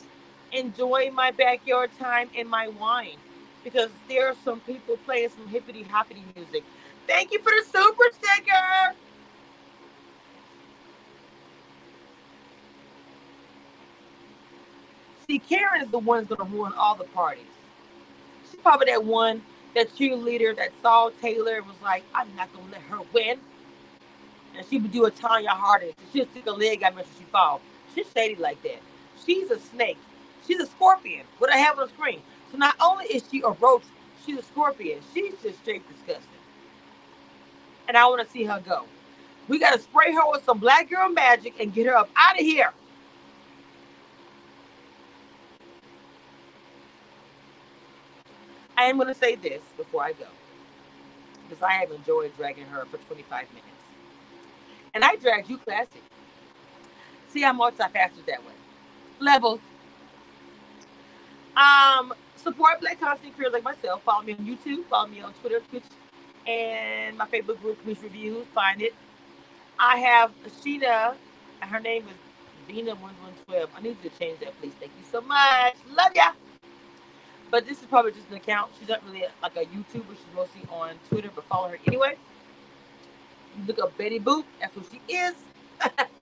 enjoy 0.52 1.10
my 1.12 1.32
backyard 1.32 1.90
time 2.00 2.30
and 2.38 2.48
my 2.48 2.68
wine 2.68 3.18
because 3.64 3.90
there 4.08 4.28
are 4.28 4.36
some 4.46 4.60
people 4.60 4.98
playing 5.06 5.30
some 5.30 5.48
hippity 5.48 5.82
hoppity 5.82 6.24
music. 6.36 6.64
Thank 7.08 7.32
you 7.32 7.40
for 7.40 7.52
the 7.52 7.66
super 7.66 8.06
sticker. 8.14 8.96
See, 15.28 15.40
Karen 15.40 15.82
is 15.82 15.90
the 15.90 15.98
one 15.98 16.20
that's 16.26 16.30
going 16.38 16.48
to 16.52 16.56
ruin 16.56 16.74
all 16.78 16.94
the 16.94 17.06
parties. 17.06 17.46
She's 18.52 18.62
probably 18.62 18.86
that 18.92 19.04
one, 19.04 19.42
that 19.74 19.90
cheerleader 19.96 20.56
that 20.58 20.70
saw 20.84 21.10
Taylor 21.22 21.64
was 21.64 21.76
like, 21.84 22.04
I'm 22.14 22.36
not 22.36 22.54
going 22.54 22.68
to 22.68 22.72
let 22.74 22.82
her 22.84 23.00
win. 23.14 23.40
And 24.56 24.68
she 24.70 24.80
would 24.80 24.92
do 24.92 25.06
a 25.06 25.12
Tonya 25.12 25.50
Harding. 25.50 25.94
She'll 26.14 26.28
stick 26.28 26.46
a 26.48 26.52
leg 26.52 26.84
out 26.84 26.96
when 26.96 27.06
she 27.18 27.26
fall. 27.26 27.62
She's 27.96 28.08
shady 28.16 28.36
like 28.36 28.62
that. 28.64 28.82
She's 29.26 29.52
a 29.52 29.60
snake. 29.60 29.98
She's 30.48 30.60
a 30.60 30.68
scorpion. 30.68 31.26
What 31.40 31.52
I 31.54 31.58
have 31.58 31.80
on 31.80 31.88
the 31.88 31.94
screen. 31.94 32.22
So 32.52 32.58
not 32.58 32.76
only 32.82 33.06
is 33.06 33.24
she 33.30 33.42
a 33.42 33.50
roach, 33.52 33.84
she's 34.26 34.40
a 34.40 34.44
scorpion. 34.44 35.00
She's 35.14 35.34
just 35.44 35.60
straight 35.60 35.88
disgusting. 35.90 36.28
And 37.88 37.98
I 37.98 38.06
want 38.08 38.26
to 38.26 38.32
see 38.32 38.46
her 38.46 38.62
go. 38.66 38.86
We 39.48 39.60
got 39.60 39.74
to 39.74 39.80
spray 39.80 40.14
her 40.14 40.22
with 40.32 40.44
some 40.46 40.60
black 40.60 40.90
girl 40.90 41.10
magic 41.10 41.56
and 41.60 41.74
get 41.74 41.88
her 41.88 41.96
up 41.98 42.10
out 42.18 42.40
of 42.40 42.46
here. 42.46 42.72
I 48.78 48.86
am 48.86 48.98
going 48.98 49.10
to 49.10 49.16
say 49.16 49.36
this 49.36 49.62
before 49.78 50.04
I 50.04 50.14
go 50.14 50.26
because 51.48 51.64
I 51.64 51.74
have 51.74 51.92
enjoyed 51.92 52.36
dragging 52.38 52.66
her 52.68 52.86
for 52.86 52.98
25 52.98 53.48
minutes. 53.50 53.68
And 54.94 55.04
I 55.06 55.16
dragged 55.18 55.50
you 55.50 55.58
classic. 55.60 56.04
See, 57.30 57.42
how 57.44 57.54
much 57.54 57.76
I'm 57.80 57.92
multifaceted 57.92 58.26
that 58.28 58.46
way. 58.46 58.54
Levels. 59.20 59.60
Um, 61.56 62.14
support 62.36 62.82
Black 62.82 63.00
content 63.00 63.36
creators 63.36 63.54
like 63.54 63.64
myself. 63.64 64.04
Follow 64.04 64.24
me 64.24 64.34
on 64.34 64.40
YouTube. 64.46 64.86
Follow 64.86 65.08
me 65.08 65.22
on 65.22 65.34
Twitter, 65.36 65.60
Twitch, 65.70 65.84
and 66.48 67.18
my 67.18 67.26
Facebook 67.28 67.62
group, 67.62 67.82
Commission 67.82 68.04
Reviews. 68.06 68.46
Find 68.54 68.82
it. 68.82 68.94
I 69.80 69.98
have 70.00 70.32
Sheena. 70.64 71.16
Her 71.62 71.80
name 71.80 72.04
is 72.08 72.18
Bina 72.68 72.96
one 72.96 73.16
one 73.22 73.34
twelve. 73.48 73.70
I 73.78 73.82
need 73.82 74.02
to 74.04 74.10
change 74.10 74.40
that, 74.40 74.60
please. 74.62 74.74
Thank 74.80 74.92
you 75.00 75.06
so 75.12 75.22
much. 75.22 75.76
Love 75.90 76.12
ya. 76.16 76.32
But 77.52 77.68
this 77.68 77.80
is 77.82 77.88
probably 77.88 78.12
just 78.12 78.30
an 78.30 78.36
account. 78.36 78.72
She's 78.80 78.90
not 78.90 79.04
really 79.06 79.26
like 79.42 79.56
a 79.56 79.66
YouTuber. 79.66 80.10
She's 80.10 80.36
mostly 80.36 80.62
on 80.72 80.96
Twitter, 81.10 81.30
but 81.34 81.46
follow 81.46 81.70
her 81.70 81.80
anyway. 81.88 82.18
Look 83.68 83.80
up 83.80 83.98
Betty 83.98 84.20
Boop. 84.20 84.46
That's 84.60 84.76
who 84.76 84.84
she 84.92 85.14
is. 85.14 85.36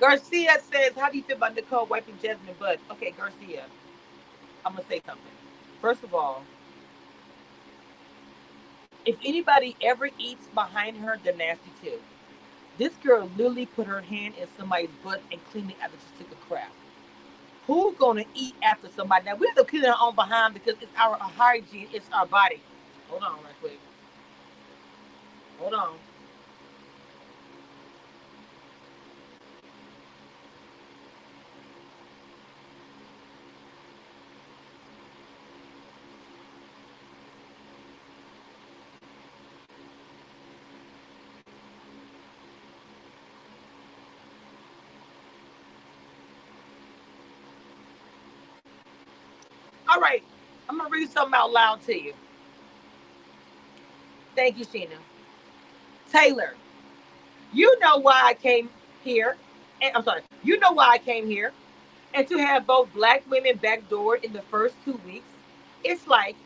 Garcia 0.00 0.58
says, 0.72 0.94
"How 0.96 1.10
do 1.10 1.18
you 1.18 1.24
feel 1.24 1.36
about 1.38 1.54
Nicole 1.56 1.86
wiping 1.86 2.18
Jasmine 2.22 2.56
butt?" 2.58 2.80
Okay, 2.92 3.12
Garcia. 3.12 3.64
I'm 4.66 4.74
gonna 4.74 4.86
say 4.86 5.02
something. 5.06 5.32
First 5.80 6.04
of 6.04 6.14
all, 6.14 6.44
if 9.06 9.16
anybody 9.24 9.76
ever 9.82 10.10
eats 10.18 10.46
behind 10.54 10.98
her, 10.98 11.18
they're 11.24 11.36
nasty 11.36 11.70
too. 11.82 12.00
This 12.78 12.94
girl 13.04 13.30
literally 13.36 13.66
put 13.66 13.86
her 13.86 14.02
hand 14.02 14.34
in 14.40 14.48
somebody's 14.58 14.90
butt 15.04 15.22
and 15.32 15.40
cleaned 15.52 15.70
it 15.72 15.78
after 15.82 15.98
she 15.98 16.24
took 16.24 16.32
a 16.32 16.36
crap. 16.36 16.72
Who's 17.66 17.96
gonna 17.96 18.24
eat 18.34 18.56
after 18.62 18.88
somebody? 18.88 19.26
Now 19.26 19.36
we 19.36 19.46
have 19.48 19.56
to 19.56 19.64
clean 19.64 19.86
our 19.86 19.96
own 20.00 20.14
behind 20.16 20.54
because 20.54 20.76
it's 20.82 20.92
our 20.98 21.16
hygiene, 21.18 21.88
it's 21.92 22.08
our 22.12 22.26
body. 22.26 22.60
Hold 23.08 23.22
on, 23.24 23.34
right 23.44 23.54
quick. 23.60 23.80
Hold 25.60 25.74
on. 25.74 25.98
All 49.92 50.00
right, 50.00 50.22
I'm 50.70 50.78
gonna 50.78 50.90
read 50.90 51.10
something 51.10 51.38
out 51.38 51.52
loud 51.52 51.82
to 51.82 51.94
you. 51.94 52.14
Thank 54.36 54.58
you, 54.58 54.64
Sheena. 54.66 54.96
Taylor, 56.12 56.54
you 57.52 57.78
know 57.80 57.98
why 57.98 58.20
I 58.24 58.34
came 58.34 58.70
here. 59.04 59.36
And 59.82 59.96
I'm 59.96 60.02
sorry, 60.04 60.22
you 60.42 60.58
know 60.60 60.72
why 60.72 60.88
I 60.88 60.98
came 60.98 61.26
here. 61.26 61.52
And 62.14 62.26
to 62.28 62.38
have 62.38 62.66
both 62.66 62.92
black 62.94 63.28
women 63.30 63.58
backdoored 63.58 64.24
in 64.24 64.32
the 64.32 64.42
first 64.42 64.76
two 64.84 65.00
weeks, 65.06 65.28
it's 65.84 66.06
like, 66.06 66.36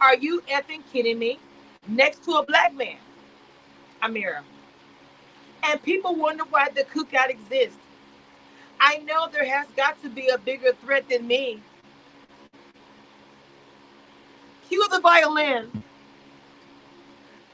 are 0.00 0.16
you 0.16 0.42
effing 0.42 0.82
kidding 0.92 1.18
me? 1.18 1.38
Next 1.88 2.24
to 2.26 2.32
a 2.34 2.46
black 2.46 2.74
man, 2.74 2.98
Ameerah. 4.02 4.42
And 5.64 5.82
people 5.82 6.16
wonder 6.16 6.44
why 6.50 6.68
the 6.74 6.84
cookout 6.84 7.30
exists. 7.30 7.78
I 8.80 8.98
know 8.98 9.28
there 9.28 9.46
has 9.46 9.66
got 9.76 10.02
to 10.02 10.10
be 10.10 10.28
a 10.28 10.38
bigger 10.38 10.72
threat 10.84 11.08
than 11.08 11.26
me 11.26 11.62
Cue 14.72 14.88
the 14.88 15.00
violin. 15.00 15.70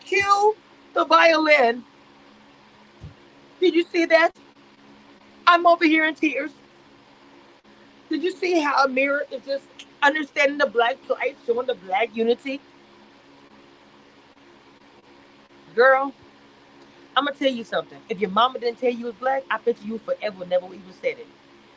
Cue 0.05 0.57
the 0.95 1.05
violin. 1.05 1.83
Did 3.59 3.75
you 3.75 3.83
see 3.83 4.05
that? 4.05 4.31
I'm 5.45 5.67
over 5.67 5.85
here 5.85 6.05
in 6.05 6.15
tears. 6.15 6.53
Did 8.09 8.23
you 8.23 8.31
see 8.31 8.61
how 8.61 8.87
Ameerah 8.87 9.23
is 9.33 9.45
just 9.45 9.65
understanding 10.01 10.59
the 10.59 10.69
black 10.69 11.03
plight, 11.09 11.37
showing 11.45 11.67
the 11.67 11.75
black 11.75 12.15
unity? 12.15 12.61
Girl, 15.75 16.15
I'm 17.17 17.25
gonna 17.25 17.37
tell 17.37 17.51
you 17.51 17.65
something. 17.65 17.99
If 18.09 18.21
your 18.21 18.31
mama 18.31 18.61
didn't 18.61 18.79
tell 18.79 18.93
you 18.93 19.07
was 19.07 19.15
black, 19.17 19.43
I 19.51 19.59
bet 19.59 19.85
you 19.85 19.99
forever 19.99 20.47
never 20.47 20.67
even 20.67 20.93
said 21.03 21.19
it. 21.19 21.27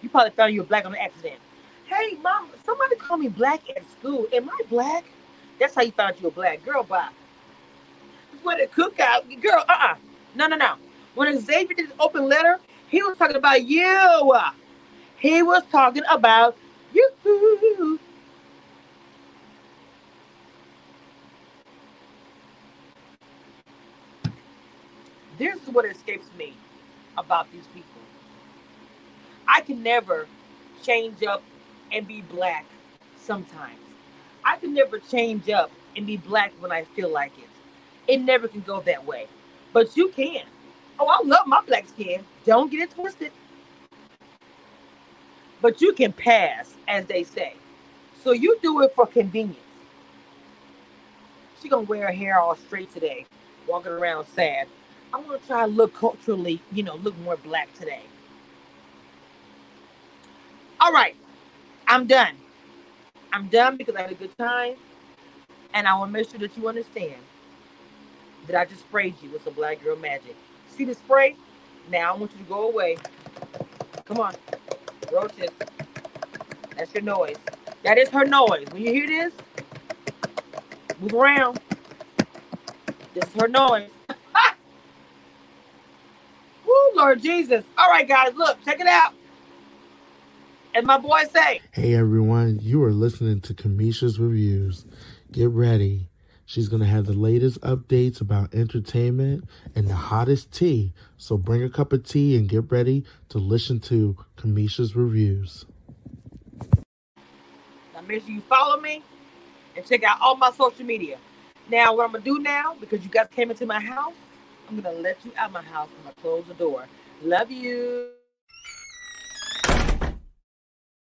You 0.04 0.10
probably 0.10 0.34
found 0.34 0.54
you 0.54 0.62
were 0.62 0.67
black 0.67 0.86
on 0.86 0.95
accident. 0.95 1.39
Hey, 1.88 2.15
mom, 2.21 2.49
somebody 2.63 2.95
called 2.95 3.21
me 3.21 3.30
black 3.30 3.62
at 3.75 3.89
school. 3.89 4.27
Am 4.32 4.47
I 4.47 4.62
black? 4.69 5.04
That's 5.62 5.76
how 5.76 5.84
you 5.84 5.93
found 5.93 6.19
you 6.21 6.30
a 6.30 6.32
black 6.32 6.65
girl, 6.65 6.84
Bob. 6.84 7.13
When 8.43 8.58
the 8.58 8.67
cookout, 8.67 9.41
girl, 9.41 9.63
uh-uh. 9.69 9.95
No, 10.36 10.47
no, 10.47 10.58
no. 10.58 10.76
When 11.15 11.39
Xavier 11.39 11.76
did 11.76 11.88
his 11.88 11.95
open 12.00 12.28
letter, 12.28 12.60
he 12.89 13.04
was 13.04 13.17
talking 13.17 13.38
about 13.38 13.63
you. 13.63 14.34
He 15.19 15.43
was 15.43 15.63
talking 15.71 16.04
about 16.10 16.58
you. 16.93 18.00
This 25.38 25.62
is 25.62 25.69
what 25.69 25.86
escapes 25.86 26.28
me 26.38 26.56
about 27.17 27.52
these 27.52 27.67
people. 27.76 28.02
I 29.47 29.62
can 29.62 29.84
never 29.84 30.28
change 30.84 31.24
up 31.24 31.43
and 31.91 32.08
be 32.08 32.21
black 32.21 32.65
sometimes. 33.17 33.81
I 34.45 34.58
can 34.58 34.73
never 34.73 34.99
change 34.99 35.49
up 35.49 35.71
and 35.95 36.08
be 36.08 36.17
black 36.17 36.54
when 36.60 36.71
I 36.71 36.84
feel 36.84 37.10
like 37.10 37.34
it. 37.38 37.49
It 38.08 38.21
never 38.21 38.47
can 38.47 38.62
go 38.62 38.82
that 38.82 39.06
way. 39.06 39.27
But 39.73 39.95
you 39.97 40.10
can. 40.10 40.43
Oh, 40.99 41.08
I 41.08 41.25
love 41.25 41.47
my 41.47 41.62
black 41.62 41.88
skin. 41.88 42.23
Don't 42.45 42.71
get 42.71 42.82
it 42.82 42.91
twisted. 42.91 43.32
But 45.62 45.82
you 45.82 45.93
can 45.93 46.12
pass, 46.12 46.73
as 46.88 47.06
they 47.06 47.23
say. 47.23 47.56
So 48.23 48.32
you 48.32 48.58
do 48.62 48.82
it 48.84 48.93
for 48.95 49.08
convenience. 49.08 49.58
She 51.62 51.69
gonna 51.69 51.84
wear 51.84 52.08
her 52.08 52.13
hair 52.13 52.39
all 52.39 52.56
straight 52.56 52.93
today, 52.93 53.25
walking 53.67 53.91
around 53.91 54.25
sad. 54.36 54.67
I'm 55.13 55.23
gonna 55.25 55.39
try 55.47 55.62
to 55.62 55.71
look 55.71 55.93
culturally, 55.93 56.62
you 56.71 56.84
know, 56.84 56.95
look 56.95 57.17
more 57.19 57.38
black 57.38 57.73
today. 57.77 58.01
All 60.80 60.91
right, 60.91 61.15
I'm 61.88 62.08
done. 62.08 62.36
I'm 63.34 63.50
done 63.50 63.78
because 63.78 63.96
I 63.96 64.04
had 64.04 64.12
a 64.12 64.15
good 64.15 64.38
time. 64.38 64.76
And 65.74 65.88
I 65.88 65.98
want 65.98 66.10
to 66.10 66.13
make 66.13 66.30
sure 66.30 66.39
that 66.39 66.56
you 66.58 66.67
understand 66.67 67.15
that 68.48 68.60
I 68.60 68.65
just 68.65 68.82
sprayed 68.82 69.15
you 69.22 69.30
with 69.32 69.44
some 69.44 69.54
black 69.54 69.84
girl 69.84 69.96
magic. 69.98 70.36
See 70.70 70.86
the 70.86 70.94
spray? 70.96 71.36
Now 71.91 72.13
I 72.13 72.17
want 72.17 72.32
you 72.34 72.39
to 72.39 72.44
go 72.50 72.67
away. 72.70 72.98
Come 74.06 74.20
on. 74.20 74.34
Roaches. 75.12 75.50
That's 76.78 76.94
your 76.94 77.04
noise. 77.04 77.38
That 77.84 77.98
is 77.98 78.10
her 78.10 78.26
noise. 78.26 78.67
When 78.72 78.82
you 78.84 78.91
hear 78.94 79.08
this, 79.08 79.34
move 81.00 81.13
around. 81.13 81.60
This 83.13 83.26
is 83.26 83.41
her 83.41 83.48
noise. 83.48 83.89
Woo, 86.65 86.74
Lord 86.96 87.22
Jesus. 87.22 87.63
All 87.78 87.89
right, 87.89 88.08
guys, 88.08 88.34
look, 88.36 88.63
check 88.65 88.80
it 88.80 88.88
out. 88.88 89.13
And 90.73 90.88
my 90.88 90.97
boy 90.97 91.23
say, 91.34 91.60
Hey 91.73 91.95
everyone, 91.95 92.60
you 92.62 92.81
are 92.84 92.93
listening 92.93 93.41
to 93.41 93.53
Cameshia's 93.53 94.17
Reviews. 94.19 94.86
Get 95.31 95.49
ready. 95.49 96.07
She's 96.45 96.69
going 96.69 96.81
to 96.81 96.88
have 96.88 97.05
the 97.05 97.13
latest 97.13 97.60
updates 97.62 98.21
about 98.21 98.53
entertainment 98.53 99.43
and 99.75 99.88
the 99.88 99.95
hottest 99.95 100.51
tea. 100.51 100.93
So 101.17 101.38
bring 101.38 101.62
a 101.62 101.69
cup 101.69 101.91
of 101.91 102.07
tea 102.07 102.38
and 102.38 102.47
get 102.47 102.71
ready 102.71 103.03
to 103.29 103.38
listen 103.38 103.81
to 103.81 104.15
Cameshia's 104.38 104.95
Reviews. 104.95 105.65
Now 107.93 108.01
make 108.07 108.21
sure 108.21 108.31
you 108.31 108.41
follow 108.41 108.79
me 108.79 109.03
and 109.75 109.86
check 109.86 110.03
out 110.03 110.19
all 110.21 110.38
my 110.38 110.51
social 110.51 110.86
media. 110.86 111.17
Now, 111.69 111.95
what 111.95 112.05
I'm 112.05 112.12
going 112.12 112.23
to 112.23 112.29
do 112.29 112.39
now, 112.39 112.75
because 112.79 113.03
you 113.03 113.10
guys 113.10 113.27
came 113.29 113.51
into 113.51 113.65
my 113.65 113.79
house, 113.79 114.13
I'm 114.69 114.79
going 114.79 114.95
to 114.95 115.01
let 115.01 115.23
you 115.25 115.31
out 115.38 115.51
my 115.51 115.62
house. 115.62 115.89
I'm 115.97 116.03
going 116.03 116.15
to 116.15 116.21
close 116.21 116.45
the 116.47 116.53
door. 116.53 116.86
Love 117.21 117.51
you. 117.51 118.20